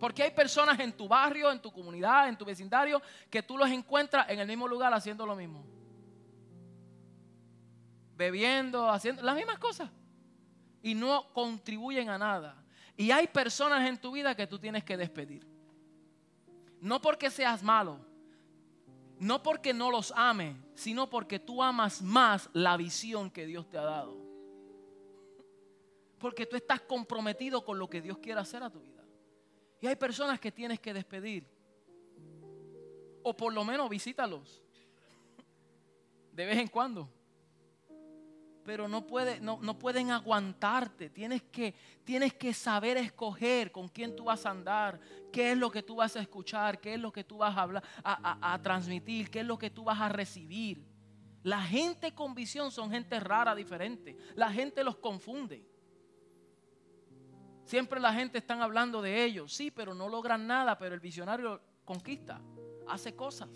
Porque 0.00 0.22
hay 0.22 0.30
personas 0.30 0.80
en 0.80 0.90
tu 0.94 1.06
barrio, 1.06 1.52
en 1.52 1.60
tu 1.60 1.70
comunidad, 1.70 2.30
en 2.30 2.38
tu 2.38 2.46
vecindario, 2.46 3.02
que 3.28 3.42
tú 3.42 3.58
los 3.58 3.68
encuentras 3.68 4.30
en 4.30 4.38
el 4.38 4.48
mismo 4.48 4.66
lugar 4.66 4.94
haciendo 4.94 5.26
lo 5.26 5.36
mismo. 5.36 5.66
Bebiendo, 8.16 8.88
haciendo 8.88 9.20
las 9.20 9.36
mismas 9.36 9.58
cosas. 9.58 9.90
Y 10.82 10.94
no 10.94 11.30
contribuyen 11.34 12.08
a 12.08 12.16
nada. 12.16 12.56
Y 12.96 13.10
hay 13.10 13.26
personas 13.26 13.86
en 13.86 13.98
tu 13.98 14.12
vida 14.12 14.34
que 14.34 14.46
tú 14.46 14.58
tienes 14.58 14.82
que 14.82 14.96
despedir. 14.96 15.46
No 16.80 17.02
porque 17.02 17.28
seas 17.28 17.62
malo, 17.62 18.07
no 19.20 19.42
porque 19.42 19.74
no 19.74 19.90
los 19.90 20.12
ame, 20.16 20.56
sino 20.74 21.10
porque 21.10 21.38
tú 21.38 21.62
amas 21.62 22.02
más 22.02 22.48
la 22.52 22.76
visión 22.76 23.30
que 23.30 23.46
Dios 23.46 23.68
te 23.68 23.78
ha 23.78 23.82
dado. 23.82 24.16
Porque 26.18 26.46
tú 26.46 26.56
estás 26.56 26.80
comprometido 26.80 27.64
con 27.64 27.78
lo 27.78 27.88
que 27.88 28.00
Dios 28.00 28.18
quiere 28.18 28.40
hacer 28.40 28.62
a 28.62 28.70
tu 28.70 28.80
vida. 28.80 29.04
Y 29.80 29.86
hay 29.86 29.96
personas 29.96 30.40
que 30.40 30.50
tienes 30.50 30.80
que 30.80 30.92
despedir. 30.92 31.46
O 33.22 33.36
por 33.36 33.52
lo 33.52 33.64
menos 33.64 33.88
visítalos. 33.88 34.62
De 36.32 36.46
vez 36.46 36.58
en 36.58 36.68
cuando 36.68 37.08
pero 38.68 38.86
no, 38.86 39.06
puede, 39.06 39.40
no, 39.40 39.58
no, 39.62 39.78
pueden 39.78 40.10
aguantarte. 40.10 41.08
Tienes 41.08 41.40
que, 41.44 41.74
tienes 42.04 42.34
que 42.34 42.52
saber 42.52 42.98
escoger 42.98 43.72
con 43.72 43.88
quién 43.88 44.14
tú 44.14 44.24
vas 44.24 44.44
a 44.44 44.50
andar, 44.50 45.00
qué 45.32 45.52
es 45.52 45.56
lo 45.56 45.70
que 45.70 45.82
tú 45.82 45.96
vas 45.96 46.16
a 46.16 46.20
escuchar, 46.20 46.78
qué 46.78 46.92
es 46.92 47.00
lo 47.00 47.10
que 47.10 47.24
tú 47.24 47.38
vas 47.38 47.56
a, 47.56 47.62
hablar, 47.62 47.82
a, 48.04 48.52
a 48.52 48.60
transmitir, 48.60 49.30
qué 49.30 49.40
es 49.40 49.46
lo 49.46 49.56
que 49.56 49.70
tú 49.70 49.84
vas 49.84 49.98
a 49.98 50.10
recibir. 50.10 50.84
La 51.44 51.62
gente 51.62 52.12
con 52.14 52.34
visión 52.34 52.70
son 52.70 52.90
gente 52.90 53.18
rara, 53.18 53.54
diferente. 53.54 54.18
La 54.34 54.52
gente 54.52 54.84
los 54.84 54.98
confunde. 54.98 55.64
Siempre 57.64 58.00
la 58.00 58.12
gente 58.12 58.36
está 58.36 58.62
hablando 58.62 59.00
de 59.00 59.24
ellos, 59.24 59.50
sí, 59.50 59.70
pero 59.70 59.94
no 59.94 60.10
logran 60.10 60.46
nada, 60.46 60.76
pero 60.76 60.94
el 60.94 61.00
visionario 61.00 61.62
conquista, 61.86 62.38
hace 62.86 63.16
cosas. 63.16 63.48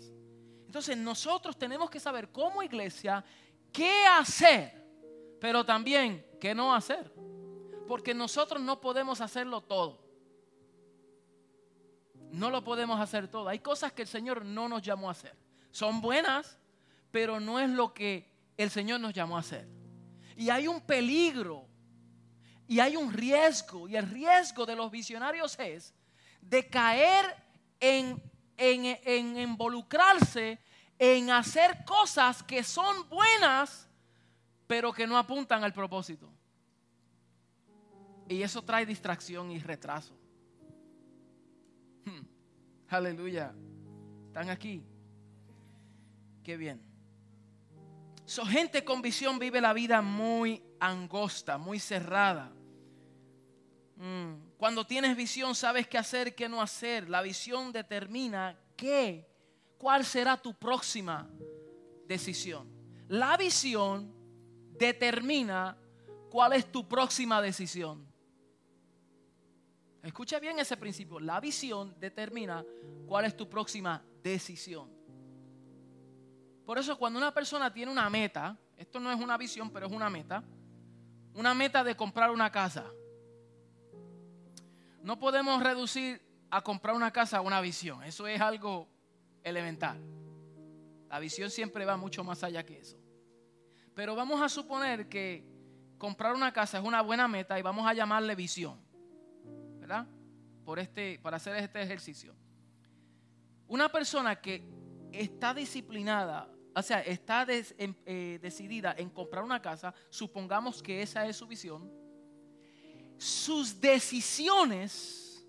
Entonces 0.65 0.97
nosotros 0.97 1.55
tenemos 1.55 1.91
que 1.91 1.99
saber 1.99 2.29
como 2.29 2.63
iglesia 2.63 3.23
qué 3.71 4.07
hacer 4.07 4.82
pero 5.43 5.65
también 5.65 6.25
qué 6.39 6.55
no 6.55 6.73
hacer. 6.73 7.13
Porque 7.85 8.13
nosotros 8.13 8.61
no 8.61 8.79
podemos 8.79 9.19
hacerlo 9.19 9.59
todo. 9.59 10.01
No 12.31 12.49
lo 12.49 12.63
podemos 12.63 12.97
hacer 12.97 13.27
todo. 13.27 13.49
Hay 13.49 13.59
cosas 13.59 13.91
que 13.91 14.03
el 14.03 14.07
Señor 14.07 14.45
no 14.45 14.69
nos 14.69 14.81
llamó 14.81 15.09
a 15.09 15.11
hacer. 15.11 15.35
Son 15.69 15.99
buenas, 15.99 16.57
pero 17.11 17.41
no 17.41 17.59
es 17.59 17.69
lo 17.69 17.93
que 17.93 18.31
el 18.55 18.69
Señor 18.69 19.01
nos 19.01 19.13
llamó 19.13 19.35
a 19.35 19.41
hacer. 19.41 19.67
Y 20.37 20.49
hay 20.49 20.65
un 20.65 20.79
peligro 20.79 21.67
y 22.65 22.79
hay 22.79 22.95
un 22.95 23.11
riesgo. 23.11 23.89
Y 23.89 23.97
el 23.97 24.09
riesgo 24.09 24.65
de 24.65 24.77
los 24.77 24.89
visionarios 24.89 25.59
es 25.59 25.93
de 26.39 26.69
caer 26.69 27.25
en, 27.81 28.23
en, 28.55 28.97
en 29.03 29.37
involucrarse 29.37 30.57
en 30.97 31.31
hacer 31.31 31.83
cosas 31.83 32.41
que 32.43 32.63
son 32.63 33.09
buenas, 33.09 33.89
pero 34.73 34.91
que 34.91 35.05
no 35.05 35.19
apuntan 35.19 35.63
al 35.63 35.71
propósito. 35.71 36.27
Y 38.27 38.41
eso 38.41 38.63
trae 38.63 38.87
distracción 38.87 39.51
y 39.51 39.59
retraso. 39.59 40.17
Hmm. 42.03 42.25
Aleluya. 42.87 43.53
¿Están 44.25 44.49
aquí? 44.49 44.83
Qué 46.43 46.57
bien. 46.57 46.81
Su 48.25 48.43
gente 48.47 48.83
con 48.83 49.03
visión 49.03 49.37
vive 49.37 49.61
la 49.61 49.73
vida 49.73 50.01
muy 50.01 50.63
angosta, 50.79 51.59
muy 51.59 51.77
cerrada. 51.77 52.51
Hmm. 53.97 54.57
Cuando 54.57 54.87
tienes 54.87 55.15
visión 55.15 55.53
sabes 55.53 55.87
qué 55.87 55.99
hacer, 55.99 56.33
qué 56.33 56.49
no 56.49 56.63
hacer. 56.63 57.11
La 57.11 57.21
visión 57.21 57.71
determina 57.71 58.57
qué, 58.75 59.29
cuál 59.77 60.03
será 60.03 60.35
tu 60.35 60.55
próxima 60.55 61.29
decisión. 62.07 62.67
La 63.07 63.37
visión 63.37 64.22
determina 64.77 65.77
cuál 66.29 66.53
es 66.53 66.71
tu 66.71 66.87
próxima 66.87 67.41
decisión. 67.41 68.05
Escucha 70.01 70.39
bien 70.39 70.59
ese 70.59 70.75
principio. 70.75 71.19
La 71.19 71.39
visión 71.39 71.95
determina 71.99 72.65
cuál 73.07 73.25
es 73.25 73.37
tu 73.37 73.49
próxima 73.49 74.03
decisión. 74.21 74.89
Por 76.65 76.77
eso 76.77 76.97
cuando 76.97 77.19
una 77.19 77.33
persona 77.33 77.71
tiene 77.73 77.91
una 77.91 78.09
meta, 78.09 78.57
esto 78.77 78.99
no 78.99 79.11
es 79.11 79.19
una 79.19 79.37
visión, 79.37 79.69
pero 79.69 79.85
es 79.87 79.91
una 79.91 80.09
meta. 80.09 80.43
una 81.35 81.53
meta 81.53 81.83
de 81.83 81.95
comprar 81.95 82.29
una 82.29 82.51
casa. 82.51 82.85
No 85.01 85.17
podemos 85.17 85.61
reducir 85.63 86.21
a 86.51 86.61
comprar 86.61 86.95
una 86.95 87.11
casa 87.11 87.37
a 87.37 87.41
una 87.41 87.59
visión. 87.59 88.03
Eso 88.03 88.27
es 88.27 88.39
algo 88.39 88.87
elemental. 89.43 89.99
La 91.09 91.19
visión 91.19 91.49
siempre 91.49 91.85
va 91.85 91.97
mucho 91.97 92.23
más 92.23 92.43
allá 92.43 92.63
que 92.63 92.79
eso. 92.79 93.02
Pero 93.93 94.15
vamos 94.15 94.41
a 94.41 94.49
suponer 94.49 95.07
que 95.07 95.45
comprar 95.97 96.33
una 96.33 96.51
casa 96.51 96.79
es 96.79 96.83
una 96.83 97.01
buena 97.01 97.27
meta 97.27 97.57
y 97.57 97.61
vamos 97.61 97.87
a 97.87 97.93
llamarle 97.93 98.35
visión. 98.35 98.79
¿Verdad? 99.79 100.07
Por 100.65 100.79
este, 100.79 101.19
para 101.21 101.37
hacer 101.37 101.55
este 101.55 101.81
ejercicio. 101.81 102.35
Una 103.67 103.89
persona 103.89 104.39
que 104.39 104.63
está 105.11 105.53
disciplinada, 105.53 106.49
o 106.75 106.81
sea, 106.81 107.01
está 107.01 107.45
eh, 107.49 108.39
decidida 108.41 108.95
en 108.97 109.09
comprar 109.09 109.43
una 109.43 109.61
casa, 109.61 109.93
supongamos 110.09 110.81
que 110.81 111.01
esa 111.01 111.25
es 111.25 111.37
su 111.37 111.47
visión, 111.47 111.91
sus 113.17 113.79
decisiones 113.79 115.45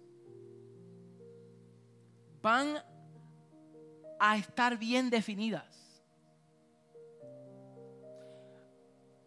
van 2.41 2.77
a 4.21 4.37
estar 4.37 4.79
bien 4.79 5.11
definidas. 5.11 5.74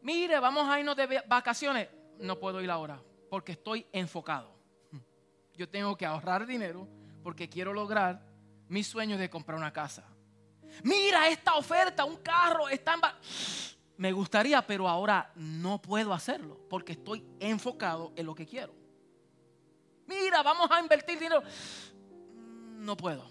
Mire, 0.07 0.39
vamos 0.39 0.69
a 0.69 0.79
irnos 0.79 0.95
de 0.95 1.21
vacaciones. 1.27 1.89
No 2.19 2.39
puedo 2.39 2.61
ir 2.61 2.71
ahora 2.71 2.97
porque 3.29 3.51
estoy 3.51 3.85
enfocado. 3.91 4.57
Yo 5.53 5.67
tengo 5.67 5.97
que 5.97 6.05
ahorrar 6.05 6.45
dinero 6.45 6.87
porque 7.21 7.49
quiero 7.49 7.73
lograr 7.73 8.25
mi 8.69 8.85
sueño 8.85 9.17
de 9.17 9.29
comprar 9.29 9.57
una 9.57 9.73
casa. 9.73 10.05
Mira 10.83 11.27
esta 11.27 11.55
oferta, 11.55 12.05
un 12.05 12.15
carro, 12.17 12.69
está 12.69 12.93
en... 12.93 13.01
Me 13.97 14.13
gustaría, 14.13 14.65
pero 14.65 14.87
ahora 14.87 15.29
no 15.35 15.81
puedo 15.81 16.13
hacerlo 16.13 16.57
porque 16.69 16.93
estoy 16.93 17.25
enfocado 17.41 18.13
en 18.15 18.27
lo 18.27 18.33
que 18.33 18.45
quiero. 18.45 18.73
Mira, 20.05 20.41
vamos 20.41 20.71
a 20.71 20.79
invertir 20.79 21.19
dinero. 21.19 21.43
No 22.77 22.95
puedo. 22.95 23.29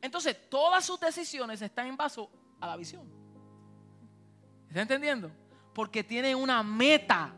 Entonces, 0.00 0.48
todas 0.48 0.84
sus 0.84 1.00
decisiones 1.00 1.60
están 1.60 1.88
en 1.88 1.96
base 1.96 2.24
a 2.60 2.68
la 2.68 2.76
visión. 2.76 3.04
¿Está 4.68 4.82
entendiendo? 4.82 5.41
Porque 5.72 6.04
tiene 6.04 6.34
una 6.34 6.62
meta, 6.62 7.34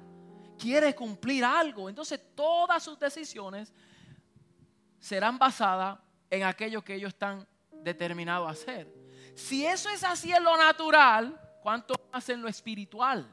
quiere 0.59 0.95
cumplir 0.95 1.45
algo. 1.45 1.89
Entonces, 1.89 2.21
todas 2.35 2.83
sus 2.83 2.99
decisiones 2.99 3.73
serán 4.99 5.39
basadas 5.39 5.99
en 6.31 6.45
aquello 6.45 6.83
que 6.83 6.95
ellos 6.95 7.09
están 7.09 7.47
determinados 7.71 8.49
a 8.49 8.53
hacer. 8.53 8.93
Si 9.35 9.67
eso 9.67 9.89
es 9.91 10.03
así 10.05 10.33
en 10.33 10.43
lo 10.43 10.57
natural, 10.57 11.39
¿cuánto 11.63 11.95
más 12.13 12.29
en 12.29 12.41
lo 12.41 12.49
espiritual? 12.49 13.31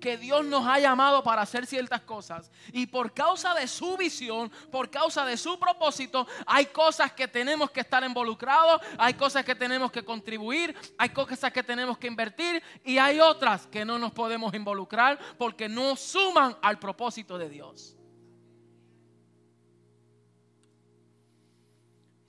Que 0.00 0.16
Dios 0.16 0.44
nos 0.44 0.66
ha 0.66 0.78
llamado 0.78 1.22
para 1.22 1.42
hacer 1.42 1.66
ciertas 1.66 2.02
cosas. 2.02 2.50
Y 2.72 2.86
por 2.86 3.12
causa 3.12 3.54
de 3.54 3.66
su 3.66 3.96
visión, 3.96 4.50
por 4.70 4.90
causa 4.90 5.24
de 5.24 5.36
su 5.36 5.58
propósito, 5.58 6.26
hay 6.46 6.66
cosas 6.66 7.12
que 7.12 7.28
tenemos 7.28 7.70
que 7.70 7.80
estar 7.80 8.04
involucrados, 8.04 8.80
hay 8.98 9.14
cosas 9.14 9.44
que 9.44 9.54
tenemos 9.54 9.90
que 9.90 10.04
contribuir, 10.04 10.74
hay 10.98 11.08
cosas 11.10 11.52
que 11.52 11.62
tenemos 11.62 11.98
que 11.98 12.06
invertir 12.06 12.62
y 12.84 12.98
hay 12.98 13.20
otras 13.20 13.66
que 13.66 13.84
no 13.84 13.98
nos 13.98 14.12
podemos 14.12 14.54
involucrar 14.54 15.18
porque 15.38 15.68
no 15.68 15.96
suman 15.96 16.56
al 16.62 16.78
propósito 16.78 17.38
de 17.38 17.48
Dios. 17.48 17.96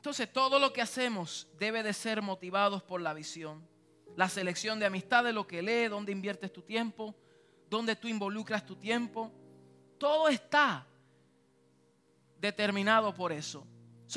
Entonces 0.08 0.32
todo 0.32 0.58
lo 0.58 0.72
que 0.72 0.82
hacemos 0.82 1.48
debe 1.60 1.84
de 1.84 1.92
ser 1.92 2.22
motivados 2.22 2.82
por 2.82 3.02
la 3.02 3.14
visión. 3.14 3.68
La 4.16 4.30
selección 4.30 4.80
de 4.80 4.86
amistades, 4.86 5.34
lo 5.34 5.46
que 5.46 5.62
lee, 5.62 5.90
dónde 5.90 6.14
inviertes 6.14 6.54
tu 6.54 6.62
tiempo, 6.62 7.14
donde 7.70 7.96
tú 7.96 8.08
involucras 8.08 8.66
tu 8.66 8.76
tiempo. 8.76 9.32
Todo 9.98 10.28
está 10.28 10.86
determinado 12.40 13.14
por 13.14 13.32
eso. 13.32 13.66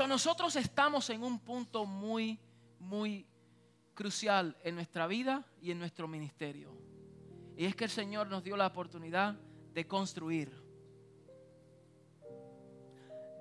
nosotros 0.06 0.56
estamos 0.56 1.10
en 1.10 1.22
un 1.22 1.38
punto 1.38 1.84
muy, 1.84 2.38
muy 2.78 3.26
crucial 3.94 4.56
en 4.62 4.74
nuestra 4.74 5.06
vida 5.06 5.44
y 5.60 5.70
en 5.70 5.78
nuestro 5.78 6.06
ministerio. 6.06 6.72
Y 7.56 7.66
es 7.66 7.76
que 7.76 7.84
el 7.84 7.90
Señor 7.90 8.28
nos 8.28 8.42
dio 8.42 8.56
la 8.56 8.66
oportunidad 8.66 9.34
de 9.74 9.86
construir. 9.86 10.50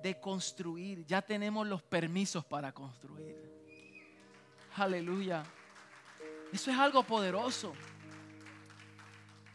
De 0.02 0.20
construir. 0.20 1.04
Ya 1.06 1.22
tenemos 1.22 1.66
los 1.66 1.82
permisos 1.82 2.44
para 2.44 2.72
construir. 2.72 3.36
Aleluya. 4.76 5.44
Eso 6.52 6.70
es 6.70 6.78
algo 6.78 7.02
poderoso. 7.02 7.72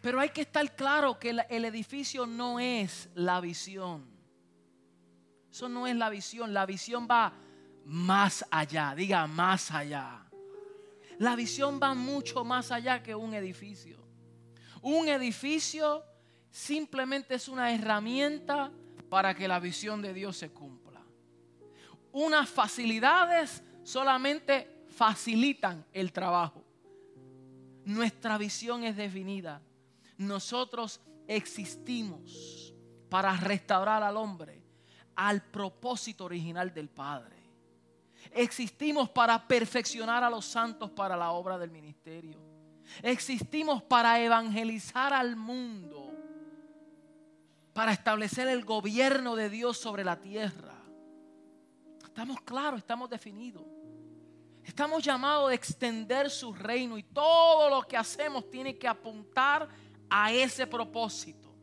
Pero 0.06 0.20
hay 0.20 0.30
que 0.30 0.42
estar 0.42 0.76
claro 0.76 1.18
que 1.18 1.32
el 1.50 1.66
edificio 1.66 2.28
no 2.28 2.60
es 2.60 3.10
la 3.16 3.42
visión. 3.42 4.06
Eso 5.50 5.68
no 5.68 5.88
es 5.88 5.96
la 5.96 6.12
visión. 6.12 6.54
La 6.54 6.68
visión 6.68 7.08
va 7.10 7.34
más 7.86 8.46
allá. 8.52 8.94
Diga 8.94 9.26
más 9.26 9.72
allá. 9.72 10.24
La 11.18 11.36
visión 11.36 11.80
va 11.82 11.96
mucho 11.96 12.46
más 12.46 12.72
allá 12.72 13.02
que 13.02 13.16
un 13.16 13.34
edificio. 13.34 13.98
Un 14.84 15.08
edificio 15.08 16.04
simplemente 16.52 17.34
es 17.34 17.48
una 17.48 17.74
herramienta 17.74 18.72
para 19.10 19.34
que 19.34 19.48
la 19.48 19.60
visión 19.60 20.04
de 20.04 20.14
Dios 20.14 20.38
se 20.38 20.52
cumpla. 20.52 21.02
Unas 22.12 22.48
facilidades 22.48 23.64
solamente 23.82 24.86
facilitan 24.88 25.84
el 25.92 26.14
trabajo. 26.14 26.64
Nuestra 27.86 28.38
visión 28.38 28.84
es 28.84 28.96
definida 28.96 29.64
nosotros 30.18 31.02
existimos 31.28 32.74
para 33.10 33.36
restaurar 33.38 34.04
al 34.04 34.18
hombre 34.18 34.66
al 35.16 35.42
propósito 35.42 36.26
original 36.26 36.74
del 36.74 36.90
Padre. 36.90 37.36
Existimos 38.32 39.10
para 39.10 39.48
perfeccionar 39.48 40.24
a 40.24 40.30
los 40.30 40.46
santos 40.46 40.90
para 40.92 41.16
la 41.16 41.32
obra 41.32 41.58
del 41.58 41.72
ministerio. 41.72 42.40
Existimos 43.02 43.82
para 43.84 44.20
evangelizar 44.20 45.14
al 45.14 45.36
mundo, 45.36 46.12
para 47.74 47.92
establecer 47.92 48.48
el 48.48 48.64
gobierno 48.66 49.36
de 49.36 49.50
Dios 49.50 49.78
sobre 49.78 50.04
la 50.04 50.20
tierra. 50.20 50.76
Estamos 52.04 52.42
claros, 52.42 52.80
estamos 52.80 53.10
definidos. 53.10 53.64
Estamos 54.64 55.04
llamados 55.04 55.52
a 55.52 55.54
extender 55.54 56.30
su 56.30 56.52
reino 56.52 56.98
y 56.98 57.04
todo 57.04 57.70
lo 57.70 57.84
que 57.84 57.96
hacemos 57.96 58.50
tiene 58.50 58.78
que 58.78 58.88
apuntar 58.88 59.70
a 60.10 60.32
ese 60.32 60.68
propósito, 60.68 61.54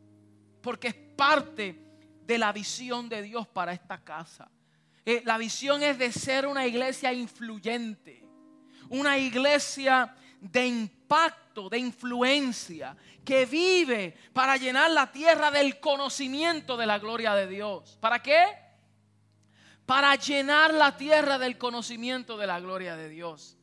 porque 0.61 0.89
es 0.89 0.95
parte 0.95 1.79
de 2.25 2.37
la 2.37 2.51
visión 2.51 3.09
de 3.09 3.21
Dios 3.21 3.47
para 3.47 3.73
esta 3.73 4.03
casa. 4.03 4.49
Eh, 5.05 5.21
la 5.25 5.37
visión 5.37 5.83
es 5.83 5.97
de 5.97 6.11
ser 6.11 6.47
una 6.47 6.65
iglesia 6.65 7.11
influyente, 7.11 8.23
una 8.89 9.17
iglesia 9.17 10.15
de 10.39 10.65
impacto, 10.65 11.69
de 11.69 11.77
influencia, 11.79 12.95
que 13.23 13.45
vive 13.45 14.15
para 14.33 14.57
llenar 14.57 14.91
la 14.91 15.11
tierra 15.11 15.51
del 15.51 15.79
conocimiento 15.79 16.77
de 16.77 16.85
la 16.85 16.99
gloria 16.99 17.33
de 17.33 17.47
Dios. 17.47 17.97
¿Para 17.99 18.21
qué? 18.21 18.45
Para 19.85 20.15
llenar 20.15 20.73
la 20.73 20.95
tierra 20.97 21.37
del 21.37 21.57
conocimiento 21.57 22.37
de 22.37 22.47
la 22.47 22.59
gloria 22.59 22.95
de 22.95 23.09
Dios. 23.09 23.57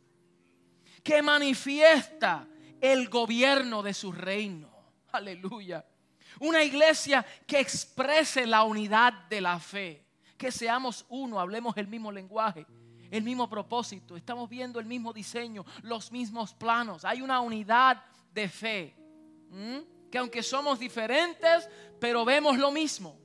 Que 1.03 1.23
manifiesta 1.23 2.47
el 2.81 3.09
gobierno 3.09 3.83
de 3.83 3.95
su 3.95 4.13
reino. 4.13 4.70
Aleluya. 5.13 5.85
Una 6.39 6.63
iglesia 6.63 7.25
que 7.47 7.59
exprese 7.59 8.47
la 8.47 8.63
unidad 8.63 9.13
de 9.29 9.41
la 9.41 9.59
fe. 9.59 10.07
Que 10.37 10.53
seamos 10.53 11.05
uno, 11.09 11.39
hablemos 11.39 11.77
el 11.77 11.87
mismo 11.87 12.11
lenguaje, 12.11 12.67
el 13.11 13.23
mismo 13.23 13.49
propósito. 13.49 14.17
Estamos 14.17 14.49
viendo 14.49 14.81
el 14.81 14.87
mismo 14.87 15.13
diseño, 15.13 15.65
los 15.83 16.11
mismos 16.11 16.55
planos. 16.55 17.05
Hay 17.05 17.21
una 17.21 17.41
unidad 17.41 18.03
de 18.33 18.49
fe. 18.49 18.97
Que 20.11 20.19
aunque 20.19 20.43
somos 20.43 20.79
diferentes, 20.79 21.69
pero 21.99 22.25
vemos 22.25 22.57
lo 22.57 22.71
mismo. 22.71 23.19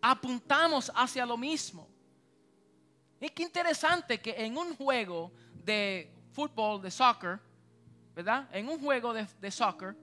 Apuntamos 0.00 0.92
hacia 0.94 1.26
lo 1.26 1.36
mismo. 1.36 1.88
Y 3.20 3.28
qué 3.30 3.42
interesante 3.42 4.20
que 4.20 4.34
en 4.36 4.56
un 4.56 4.76
juego 4.76 5.32
de 5.52 6.14
fútbol, 6.32 6.80
de 6.82 6.90
soccer, 6.90 7.40
¿verdad? 8.14 8.48
En 8.52 8.68
un 8.68 8.78
juego 8.78 9.12
de, 9.12 9.26
de 9.40 9.50
soccer, 9.50 9.96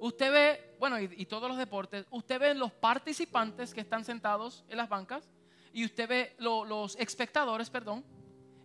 usted 0.00 0.32
ve, 0.32 0.76
bueno, 0.78 1.00
y, 1.00 1.26
todos 1.26 1.48
los 1.48 1.58
deportes, 1.58 2.06
usted 2.10 2.38
ve 2.38 2.54
los 2.54 2.72
participantes 2.72 3.72
que 3.74 3.80
están 3.80 4.04
sentados 4.04 4.64
en 4.68 4.76
las 4.76 4.88
bancas 4.88 5.28
y 5.72 5.84
usted 5.84 6.08
ve 6.08 6.36
los 6.38 6.96
espectadores, 6.96 7.70
perdón, 7.70 8.04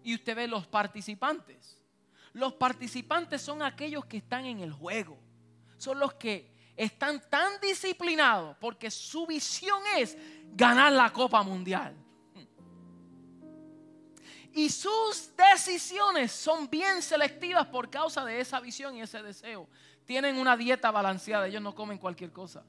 y 0.04 0.16
usted 0.16 0.36
ve 0.36 0.48
los 0.48 0.68
participantes. 0.68 1.82
Los 2.34 2.54
participantes 2.54 3.42
son 3.42 3.62
aquellos 3.62 4.06
que 4.06 4.18
están 4.18 4.46
en 4.46 4.60
el 4.60 4.72
juego, 4.72 5.18
son 5.78 6.00
los 6.00 6.14
que 6.14 6.52
están 6.76 7.22
tan 7.30 7.60
disciplinados 7.62 8.56
porque 8.60 8.90
su 8.90 9.28
visión 9.28 9.82
es 9.98 10.18
ganar 10.54 10.92
la 10.94 11.12
Copa 11.12 11.44
Mundial. 11.44 11.96
Y 14.54 14.70
sus 14.70 15.32
decisiones 15.36 16.32
son 16.32 16.70
bien 16.70 17.02
selectivas 17.02 17.68
por 17.68 17.90
causa 17.90 18.26
de 18.26 18.40
esa 18.42 18.60
visión 18.60 18.96
y 18.96 19.02
ese 19.02 19.24
deseo. 19.24 19.70
Tienen 20.12 20.38
una 20.38 20.58
dieta 20.58 20.92
balanceada, 20.92 21.48
ellos 21.48 21.62
no 21.62 21.74
comen 21.74 21.98
cualquier 21.98 22.34
cosa. 22.34 22.66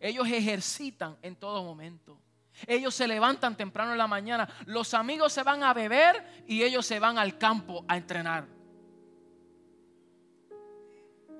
Ellos 0.00 0.26
ejercitan 0.26 1.16
en 1.22 1.36
todo 1.36 1.62
momento. 1.62 2.18
Ellos 2.66 2.92
se 2.96 3.06
levantan 3.06 3.56
temprano 3.56 3.92
en 3.92 3.98
la 3.98 4.08
mañana. 4.08 4.48
Los 4.66 4.92
amigos 4.92 5.32
se 5.32 5.44
van 5.44 5.62
a 5.62 5.72
beber 5.72 6.44
y 6.48 6.64
ellos 6.64 6.84
se 6.84 6.98
van 6.98 7.16
al 7.16 7.38
campo 7.38 7.84
a 7.86 7.96
entrenar. 7.96 8.48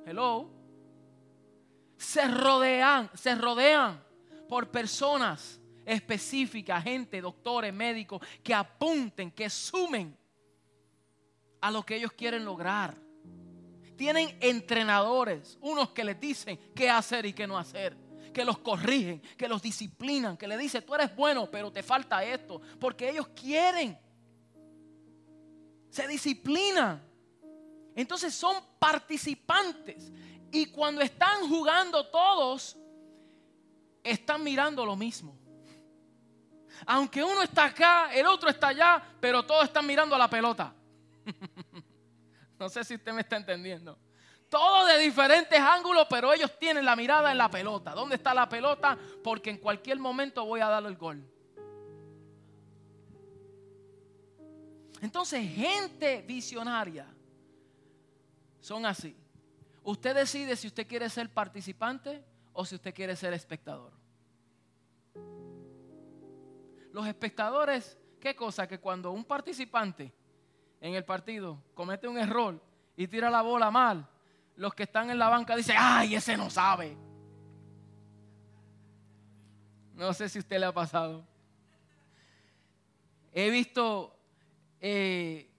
Hello. 0.06 0.48
Se 1.96 2.28
rodean, 2.28 3.10
se 3.14 3.34
rodean 3.34 4.00
por 4.48 4.70
personas 4.70 5.60
específicas, 5.84 6.84
gente, 6.84 7.20
doctores, 7.20 7.74
médicos, 7.74 8.22
que 8.40 8.54
apunten, 8.54 9.32
que 9.32 9.50
sumen 9.50 10.16
a 11.60 11.72
lo 11.72 11.82
que 11.82 11.96
ellos 11.96 12.12
quieren 12.12 12.44
lograr. 12.44 13.03
Tienen 13.96 14.36
entrenadores, 14.40 15.58
unos 15.60 15.90
que 15.90 16.04
les 16.04 16.18
dicen 16.18 16.58
qué 16.74 16.90
hacer 16.90 17.26
y 17.26 17.32
qué 17.32 17.46
no 17.46 17.56
hacer, 17.56 17.96
que 18.32 18.44
los 18.44 18.58
corrigen, 18.58 19.20
que 19.36 19.48
los 19.48 19.62
disciplinan, 19.62 20.36
que 20.36 20.48
le 20.48 20.58
dicen, 20.58 20.84
tú 20.84 20.94
eres 20.94 21.14
bueno, 21.14 21.48
pero 21.50 21.70
te 21.70 21.82
falta 21.82 22.24
esto, 22.24 22.60
porque 22.80 23.10
ellos 23.10 23.28
quieren. 23.28 23.98
Se 25.90 26.08
disciplinan. 26.08 27.02
Entonces 27.94 28.34
son 28.34 28.56
participantes. 28.78 30.10
Y 30.50 30.66
cuando 30.66 31.00
están 31.00 31.48
jugando 31.48 32.06
todos, 32.08 32.76
están 34.02 34.42
mirando 34.42 34.84
lo 34.84 34.96
mismo. 34.96 35.36
Aunque 36.86 37.22
uno 37.22 37.42
está 37.42 37.66
acá, 37.66 38.12
el 38.12 38.26
otro 38.26 38.50
está 38.50 38.68
allá, 38.68 39.02
pero 39.20 39.44
todos 39.44 39.64
están 39.64 39.86
mirando 39.86 40.14
a 40.14 40.18
la 40.18 40.28
pelota. 40.28 40.74
No 42.58 42.68
sé 42.68 42.84
si 42.84 42.94
usted 42.94 43.12
me 43.12 43.20
está 43.22 43.36
entendiendo. 43.36 43.98
Todos 44.48 44.88
de 44.88 44.98
diferentes 44.98 45.58
ángulos, 45.58 46.06
pero 46.08 46.32
ellos 46.32 46.56
tienen 46.58 46.84
la 46.84 46.94
mirada 46.94 47.32
en 47.32 47.38
la 47.38 47.50
pelota. 47.50 47.92
¿Dónde 47.92 48.16
está 48.16 48.32
la 48.32 48.48
pelota? 48.48 48.96
Porque 49.22 49.50
en 49.50 49.58
cualquier 49.58 49.98
momento 49.98 50.44
voy 50.44 50.60
a 50.60 50.68
darle 50.68 50.90
el 50.90 50.96
gol. 50.96 51.28
Entonces, 55.00 55.46
gente 55.54 56.22
visionaria 56.22 57.06
son 58.60 58.86
así. 58.86 59.16
Usted 59.82 60.14
decide 60.14 60.56
si 60.56 60.68
usted 60.68 60.86
quiere 60.86 61.10
ser 61.10 61.28
participante 61.28 62.24
o 62.52 62.64
si 62.64 62.76
usted 62.76 62.94
quiere 62.94 63.14
ser 63.16 63.34
espectador. 63.34 63.92
Los 66.92 67.06
espectadores, 67.06 67.98
¿qué 68.20 68.34
cosa? 68.34 68.66
Que 68.66 68.78
cuando 68.78 69.10
un 69.10 69.24
participante 69.24 70.14
en 70.84 70.94
el 70.94 71.04
partido 71.04 71.62
comete 71.72 72.06
un 72.06 72.18
error 72.18 72.62
y 72.94 73.08
tira 73.08 73.30
la 73.30 73.40
bola 73.40 73.70
mal, 73.70 74.06
los 74.54 74.74
que 74.74 74.82
están 74.82 75.08
en 75.08 75.18
la 75.18 75.30
banca 75.30 75.56
dicen, 75.56 75.76
ay, 75.78 76.14
ese 76.14 76.36
no 76.36 76.50
sabe. 76.50 76.94
No 79.94 80.12
sé 80.12 80.28
si 80.28 80.38
a 80.38 80.40
usted 80.40 80.58
le 80.58 80.66
ha 80.66 80.74
pasado. 80.74 81.26
He 83.32 83.48
visto 83.48 84.14
eh, 84.78 85.50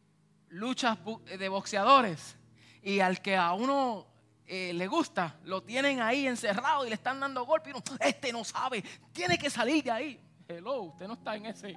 luchas 0.49 0.99
de 1.25 1.49
boxeadores 1.49 2.37
y 2.83 2.99
al 2.99 3.19
que 3.19 3.35
a 3.35 3.53
uno 3.53 4.05
eh, 4.45 4.73
le 4.75 4.85
gusta, 4.85 5.39
lo 5.45 5.63
tienen 5.63 6.01
ahí 6.01 6.27
encerrado 6.27 6.85
y 6.85 6.89
le 6.89 6.95
están 6.95 7.19
dando 7.19 7.47
golpes. 7.47 7.73
Y 7.73 7.77
uno, 7.77 7.97
este 7.99 8.31
no 8.31 8.43
sabe, 8.43 8.83
tiene 9.11 9.39
que 9.39 9.49
salir 9.49 9.83
de 9.83 9.91
ahí. 9.91 10.19
Hello, 10.47 10.83
usted 10.83 11.07
no 11.07 11.15
está 11.15 11.35
en 11.35 11.47
ese. 11.47 11.75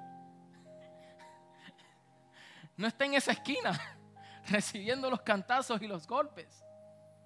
No 2.78 2.86
está 2.86 3.04
en 3.04 3.14
esa 3.14 3.32
esquina 3.32 3.78
recibiendo 4.48 5.10
los 5.10 5.20
cantazos 5.22 5.82
y 5.82 5.88
los 5.88 6.06
golpes. 6.06 6.64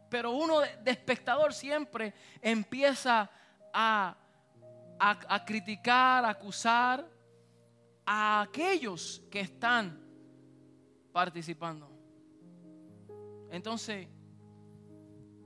Pero 0.09 0.33
uno 0.33 0.61
de, 0.61 0.91
espectador 0.91 1.53
siempre 1.53 2.15
empieza 2.41 3.31
a, 3.73 4.17
a, 4.99 5.19
a 5.29 5.45
criticar, 5.45 6.25
a 6.25 6.31
acusar 6.31 7.07
a 8.07 8.41
aquellos 8.41 9.23
que 9.31 9.41
están 9.41 10.03
participando. 11.13 11.91
Entonces, 13.51 14.09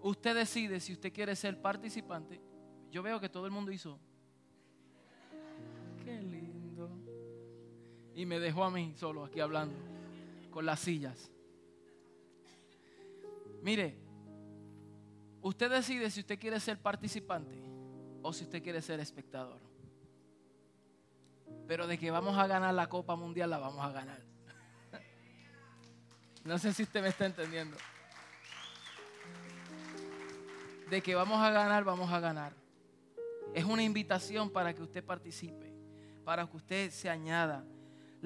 usted 0.03 0.37
decide 0.37 0.79
si 0.79 0.93
usted 0.93 1.13
quiere 1.13 1.35
ser 1.35 1.61
participante. 1.61 2.41
Yo 2.93 3.03
veo 3.03 3.19
que 3.19 3.29
todo 3.29 3.45
el 3.45 3.51
mundo 3.51 3.73
hizo. 3.73 3.99
Qué 6.05 6.23
lindo. 6.23 6.91
Y 8.15 8.25
me 8.25 8.39
dejó 8.39 8.63
a 8.63 8.71
mí 8.71 8.95
solo 8.97 9.25
aquí 9.25 9.41
hablando 9.41 9.96
con 10.57 10.65
las 10.65 10.81
sillas. 10.81 11.31
Mire, 13.61 13.95
usted 15.43 15.71
decide 15.71 16.11
si 16.11 16.21
usted 16.21 16.39
quiere 16.39 16.59
ser 16.61 16.81
participante 16.81 17.63
o 18.23 18.33
si 18.33 18.45
usted 18.45 18.63
quiere 18.63 18.81
ser 18.81 18.99
espectador. 19.01 19.61
Pero 21.69 21.87
de 21.87 21.99
que 21.99 22.11
vamos 22.11 22.39
a 22.39 22.47
ganar 22.47 22.73
la 22.73 22.89
Copa 22.89 23.17
Mundial, 23.17 23.51
la 23.51 23.59
vamos 23.59 23.85
a 23.85 23.93
ganar. 23.93 24.19
No 26.43 26.57
sé 26.57 26.73
si 26.73 26.85
usted 26.85 27.03
me 27.03 27.09
está 27.09 27.27
entendiendo 27.27 27.77
de 30.89 31.03
que 31.03 31.15
vamos 31.15 31.39
a 31.39 31.51
ganar, 31.51 31.85
vamos 31.85 32.11
a 32.11 32.19
ganar. 32.19 32.55
Es 33.53 33.65
una 33.67 33.83
invitación 33.83 34.49
para 34.49 34.73
que 34.73 34.81
usted 34.81 35.05
participe, 35.05 35.75
para 36.25 36.47
que 36.47 36.57
usted 36.57 36.91
se 36.93 37.11
añada. 37.11 37.63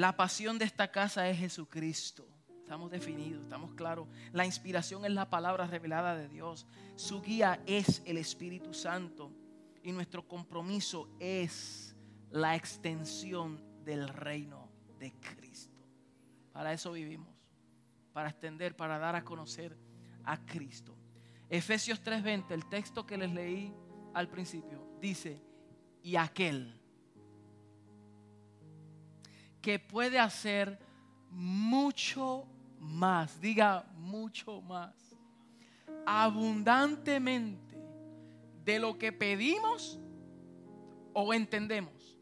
La 0.01 0.17
pasión 0.17 0.59
de 0.59 0.65
esta 0.65 0.91
casa 0.91 1.29
es 1.29 1.37
Jesucristo. 1.37 2.27
Estamos 2.61 2.91
definidos, 2.91 3.43
estamos 3.43 3.75
claros. 3.75 4.09
La 4.33 4.47
inspiración 4.47 5.05
es 5.05 5.11
la 5.11 5.29
palabra 5.29 5.67
revelada 5.67 6.17
de 6.17 6.27
Dios. 6.27 6.67
Su 6.97 7.21
guía 7.21 7.63
es 7.67 8.01
el 8.07 8.17
Espíritu 8.17 8.73
Santo. 8.73 9.31
Y 9.83 9.93
nuestro 9.93 10.27
compromiso 10.27 11.11
es 11.21 11.95
la 12.31 12.57
extensión 12.57 13.63
del 13.85 14.09
reino 14.09 14.71
de 14.99 15.13
Cristo. 15.13 15.85
Para 16.51 16.73
eso 16.73 16.93
vivimos. 16.93 17.37
Para 18.15 18.31
extender, 18.31 18.75
para 18.75 18.99
dar 18.99 19.17
a 19.17 19.23
conocer 19.23 19.77
a 20.25 20.39
Cristo. 20.47 20.97
Efesios 21.51 22.03
3:20, 22.03 22.55
el 22.55 22.65
texto 22.71 23.05
que 23.05 23.19
les 23.19 23.35
leí 23.35 23.71
al 24.15 24.31
principio, 24.31 24.97
dice, 24.99 25.43
y 26.03 26.17
aquel 26.17 26.80
que 29.61 29.79
puede 29.79 30.19
hacer 30.19 30.79
mucho 31.31 32.47
más, 32.79 33.41
diga 33.41 33.87
mucho 33.95 34.61
más, 34.63 34.95
abundantemente 36.07 37.79
de 38.65 38.79
lo 38.79 38.99
que 38.99 39.13
pedimos 39.13 39.99
o 41.13 41.35
entendemos, 41.35 42.19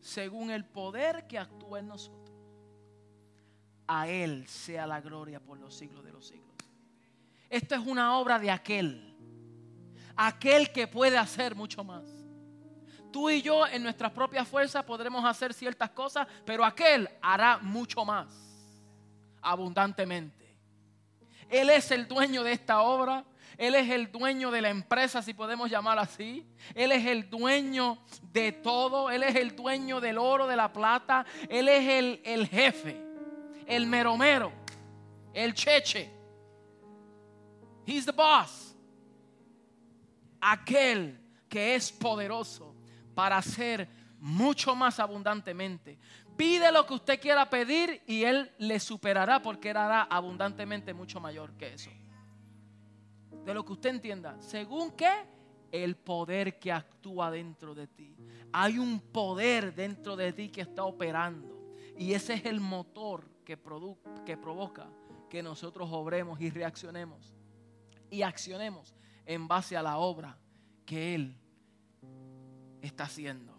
según 0.00 0.50
el 0.50 0.64
poder 0.64 1.26
que 1.26 1.38
actúa 1.38 1.78
en 1.78 1.88
nosotros. 1.88 2.36
A 3.86 4.06
Él 4.08 4.46
sea 4.46 4.86
la 4.86 5.00
gloria 5.00 5.40
por 5.40 5.58
los 5.58 5.74
siglos 5.74 6.04
de 6.04 6.12
los 6.12 6.26
siglos. 6.26 6.48
Esto 7.48 7.74
es 7.74 7.86
una 7.86 8.18
obra 8.18 8.38
de 8.38 8.50
aquel. 8.50 9.14
Aquel 10.14 10.70
que 10.72 10.86
puede 10.86 11.16
hacer 11.16 11.54
mucho 11.54 11.82
más. 11.84 12.17
Tú 13.10 13.30
y 13.30 13.40
yo 13.40 13.66
en 13.66 13.82
nuestras 13.82 14.12
propias 14.12 14.46
fuerzas 14.46 14.84
podremos 14.84 15.24
hacer 15.24 15.54
ciertas 15.54 15.90
cosas, 15.90 16.26
pero 16.44 16.64
aquel 16.64 17.08
hará 17.22 17.58
mucho 17.58 18.04
más, 18.04 18.28
abundantemente. 19.40 20.56
Él 21.48 21.70
es 21.70 21.90
el 21.90 22.06
dueño 22.06 22.42
de 22.42 22.52
esta 22.52 22.82
obra. 22.82 23.24
Él 23.56 23.74
es 23.74 23.90
el 23.90 24.12
dueño 24.12 24.50
de 24.50 24.60
la 24.60 24.68
empresa, 24.68 25.22
si 25.22 25.34
podemos 25.34 25.70
llamar 25.70 25.98
así. 25.98 26.46
Él 26.74 26.92
es 26.92 27.04
el 27.06 27.28
dueño 27.28 27.98
de 28.32 28.52
todo. 28.52 29.10
Él 29.10 29.22
es 29.22 29.34
el 29.34 29.56
dueño 29.56 30.00
del 30.00 30.18
oro, 30.18 30.46
de 30.46 30.56
la 30.56 30.72
plata. 30.72 31.24
Él 31.48 31.68
es 31.68 31.88
el, 31.88 32.20
el 32.24 32.46
jefe, 32.46 33.00
el 33.66 33.86
meromero, 33.86 34.52
el 35.32 35.54
cheche. 35.54 36.10
He's 37.86 38.04
the 38.04 38.12
boss. 38.12 38.76
Aquel 40.40 41.18
que 41.48 41.74
es 41.74 41.90
poderoso 41.90 42.77
para 43.18 43.38
hacer 43.38 43.88
mucho 44.20 44.76
más 44.76 45.00
abundantemente. 45.00 45.98
Pide 46.36 46.70
lo 46.70 46.86
que 46.86 46.94
usted 46.94 47.20
quiera 47.20 47.50
pedir 47.50 48.00
y 48.06 48.22
Él 48.22 48.52
le 48.58 48.78
superará 48.78 49.42
porque 49.42 49.70
Él 49.70 49.76
hará 49.76 50.02
abundantemente 50.02 50.94
mucho 50.94 51.18
mayor 51.18 51.52
que 51.54 51.74
eso. 51.74 51.90
De 53.44 53.52
lo 53.52 53.64
que 53.64 53.72
usted 53.72 53.90
entienda. 53.90 54.40
Según 54.40 54.92
qué? 54.92 55.10
El 55.72 55.96
poder 55.96 56.60
que 56.60 56.70
actúa 56.70 57.28
dentro 57.32 57.74
de 57.74 57.88
ti. 57.88 58.14
Hay 58.52 58.78
un 58.78 59.00
poder 59.00 59.74
dentro 59.74 60.14
de 60.14 60.32
ti 60.32 60.48
que 60.48 60.60
está 60.60 60.84
operando. 60.84 61.74
Y 61.96 62.12
ese 62.12 62.34
es 62.34 62.44
el 62.44 62.60
motor 62.60 63.28
que, 63.44 63.58
que 64.24 64.36
provoca 64.36 64.88
que 65.28 65.42
nosotros 65.42 65.88
obremos 65.90 66.40
y 66.40 66.50
reaccionemos 66.50 67.34
y 68.12 68.22
accionemos 68.22 68.94
en 69.26 69.48
base 69.48 69.76
a 69.76 69.82
la 69.82 69.98
obra 69.98 70.38
que 70.86 71.16
Él 71.16 71.36
está 72.82 73.04
haciendo. 73.04 73.54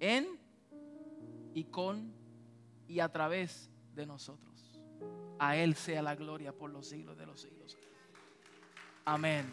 En 0.00 0.38
y 1.54 1.64
con 1.64 2.12
y 2.88 3.00
a 3.00 3.08
través 3.10 3.70
de 3.94 4.06
nosotros. 4.06 4.80
A 5.38 5.56
Él 5.56 5.74
sea 5.74 6.02
la 6.02 6.14
gloria 6.14 6.52
por 6.52 6.70
los 6.70 6.88
siglos 6.88 7.16
de 7.16 7.26
los 7.26 7.40
siglos. 7.40 7.76
Amén. 9.04 9.46